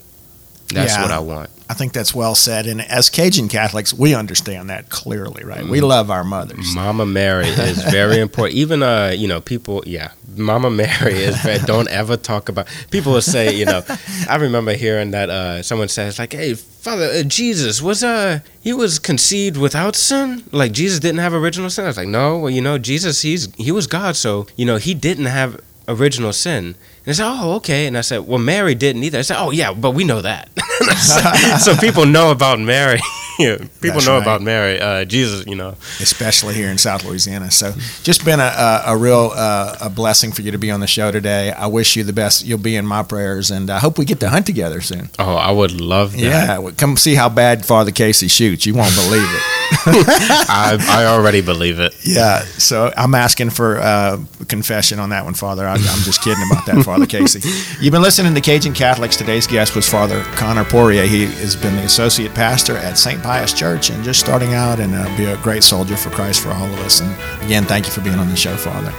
That's 0.74 0.94
Yeah. 0.94 1.02
what 1.02 1.12
I 1.12 1.20
want. 1.20 1.50
I 1.70 1.74
think 1.74 1.92
that's 1.94 2.14
well 2.16 2.34
said. 2.36 2.66
And 2.66 2.82
as 2.82 3.10
Cajun 3.10 3.48
Catholics, 3.50 3.94
we 3.94 4.14
understand 4.16 4.70
that 4.70 4.90
clearly, 4.90 5.44
right? 5.44 5.66
We 5.66 5.80
love 5.82 6.10
our 6.10 6.24
mothers. 6.24 6.74
Mama 6.74 7.06
Mary 7.06 7.48
is 7.48 7.82
very 7.84 8.20
important. 8.26 8.58
Even 8.58 8.82
uh, 8.84 9.14
you 9.16 9.28
know, 9.28 9.40
people, 9.42 9.84
yeah, 9.86 10.12
Mama 10.36 10.70
Mary 10.70 11.14
is. 11.14 11.38
Very, 11.42 11.60
don't 11.60 11.90
ever 11.90 12.16
talk 12.18 12.48
about. 12.50 12.68
People 12.90 13.12
will 13.14 13.22
say, 13.22 13.54
you 13.54 13.66
know, 13.66 13.84
I 14.30 14.36
remember 14.38 14.74
hearing 14.74 15.12
that 15.12 15.30
uh, 15.30 15.62
someone 15.64 15.88
says 15.90 16.20
like, 16.20 16.32
"Hey, 16.34 16.54
Father, 16.56 17.06
uh, 17.06 17.24
Jesus 17.24 17.82
was 17.82 18.02
uh, 18.04 18.40
he 18.62 18.72
was 18.74 18.98
conceived 19.00 19.56
without 19.58 19.96
sin. 19.96 20.44
Like 20.52 20.72
Jesus 20.74 21.00
didn't 21.00 21.20
have 21.20 21.34
original 21.34 21.70
sin." 21.70 21.86
I 21.86 21.88
was 21.88 21.98
like, 21.98 22.08
"No, 22.08 22.38
well, 22.38 22.50
you 22.50 22.62
know, 22.62 22.78
Jesus, 22.78 23.22
he's 23.24 23.54
he 23.56 23.72
was 23.72 23.88
God, 23.88 24.16
so 24.16 24.46
you 24.58 24.66
know, 24.66 24.78
he 24.78 24.94
didn't 24.94 25.28
have 25.28 25.60
original 25.88 26.32
sin." 26.34 26.76
And 27.06 27.10
I 27.10 27.14
said, 27.14 27.26
"Oh, 27.28 27.54
okay." 27.56 27.88
And 27.88 27.98
I 27.98 28.02
said, 28.02 28.28
"Well, 28.28 28.40
Mary 28.40 28.76
didn't 28.76 29.04
either." 29.04 29.20
I 29.20 29.24
said, 29.24 29.38
"Oh, 29.40 29.52
yeah, 29.52 29.74
but 29.74 29.92
we 29.92 30.04
know 30.04 30.22
that." 30.22 30.50
so 31.60 31.76
people 31.78 32.06
know 32.06 32.32
about 32.32 32.60
Mary. 32.60 33.00
People 33.42 33.68
That's 33.82 34.06
know 34.06 34.14
right. 34.16 34.22
about 34.22 34.42
Mary. 34.44 34.80
Uh, 34.80 35.04
Jesus, 35.04 35.48
you 35.48 35.56
know. 35.56 35.70
especially 36.00 36.54
here 36.54 36.70
in 36.70 36.78
South 36.78 37.04
Louisiana. 37.04 37.50
So, 37.50 37.74
just 38.04 38.24
been 38.24 38.40
a, 38.40 38.44
a, 38.44 38.84
a 38.88 38.98
real 38.98 39.32
uh, 39.34 39.78
a 39.82 39.90
blessing 39.90 40.32
for 40.32 40.44
you 40.44 40.52
to 40.52 40.60
be 40.60 40.70
on 40.70 40.80
the 40.80 40.86
show 40.86 41.12
today. 41.12 41.52
I 41.52 41.66
wish 41.66 41.96
you 41.96 42.04
the 42.04 42.14
best. 42.14 42.46
You'll 42.46 42.60
be 42.60 42.76
in 42.76 42.86
my 42.86 43.02
prayers, 43.02 43.50
and 43.50 43.72
I 43.72 43.80
hope 43.80 43.98
we 43.98 44.06
get 44.06 44.20
to 44.20 44.30
hunt 44.30 44.46
together 44.46 44.80
soon. 44.82 45.10
Oh, 45.18 45.36
I 45.36 45.50
would 45.50 45.72
love 45.72 46.12
that. 46.12 46.20
Yeah, 46.20 46.72
come 46.78 46.98
see 46.98 47.16
how 47.16 47.30
bad 47.30 47.66
Father 47.66 47.92
Casey 47.92 48.28
shoots. 48.28 48.68
You 48.68 48.76
won't 48.76 48.94
believe 48.96 49.24
it. 49.24 49.61
I, 49.86 50.78
I 50.90 51.06
already 51.06 51.42
believe 51.42 51.80
it. 51.80 51.96
Yeah, 52.04 52.42
so 52.42 52.94
I'm 52.98 53.16
asking 53.16 53.52
for 53.52 53.78
uh, 53.80 54.20
confession 54.48 55.00
on 55.00 55.10
that 55.10 55.24
one, 55.24 55.34
Father. 55.34 55.66
I, 55.68 55.74
I'm 55.74 56.04
just 56.04 56.22
kidding 56.22 56.44
about 56.52 56.66
that, 56.66 56.84
Father 56.84 57.06
Casey. 57.06 57.48
You've 57.80 57.92
been 57.92 58.02
listening 58.02 58.36
to 58.36 58.42
Cajun 58.42 58.74
Catholics. 58.74 59.16
Today's 59.16 59.48
guest 59.48 59.76
was 59.76 59.88
Father 59.88 60.22
Connor 60.36 60.66
Poirier. 60.66 61.06
He 61.06 61.26
has 61.26 61.56
been 61.56 61.76
the 61.76 61.84
associate 61.84 62.34
pastor 62.34 62.76
at 62.78 62.98
St. 62.98 63.22
Pius 63.24 63.54
Church 63.54 63.90
and 63.90 64.04
just 64.04 64.20
starting 64.20 64.54
out 64.54 64.80
and 64.80 64.94
uh, 64.94 65.18
be 65.18 65.26
a 65.26 65.38
great 65.38 65.64
soldier 65.64 65.96
for 65.96 66.10
Christ 66.10 66.42
for 66.42 66.50
all 66.50 66.66
of 66.66 66.80
us. 66.80 67.02
And 67.02 67.12
again, 67.44 67.64
thank 67.64 67.86
you 67.86 67.92
for 67.92 68.02
being 68.02 68.20
on 68.20 68.30
the 68.30 68.36
show, 68.36 68.56
Father. 68.56 68.94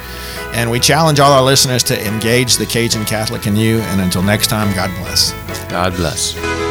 And 0.54 0.70
we 0.70 0.80
challenge 0.80 1.20
all 1.20 1.32
our 1.32 1.42
listeners 1.42 1.82
to 1.84 2.06
engage 2.06 2.56
the 2.56 2.66
Cajun 2.66 3.04
Catholic 3.04 3.46
in 3.46 3.56
you. 3.56 3.78
And 3.80 4.00
until 4.00 4.22
next 4.22 4.48
time, 4.48 4.74
God 4.74 4.90
bless. 4.98 5.32
God 5.70 5.94
bless. 5.96 6.61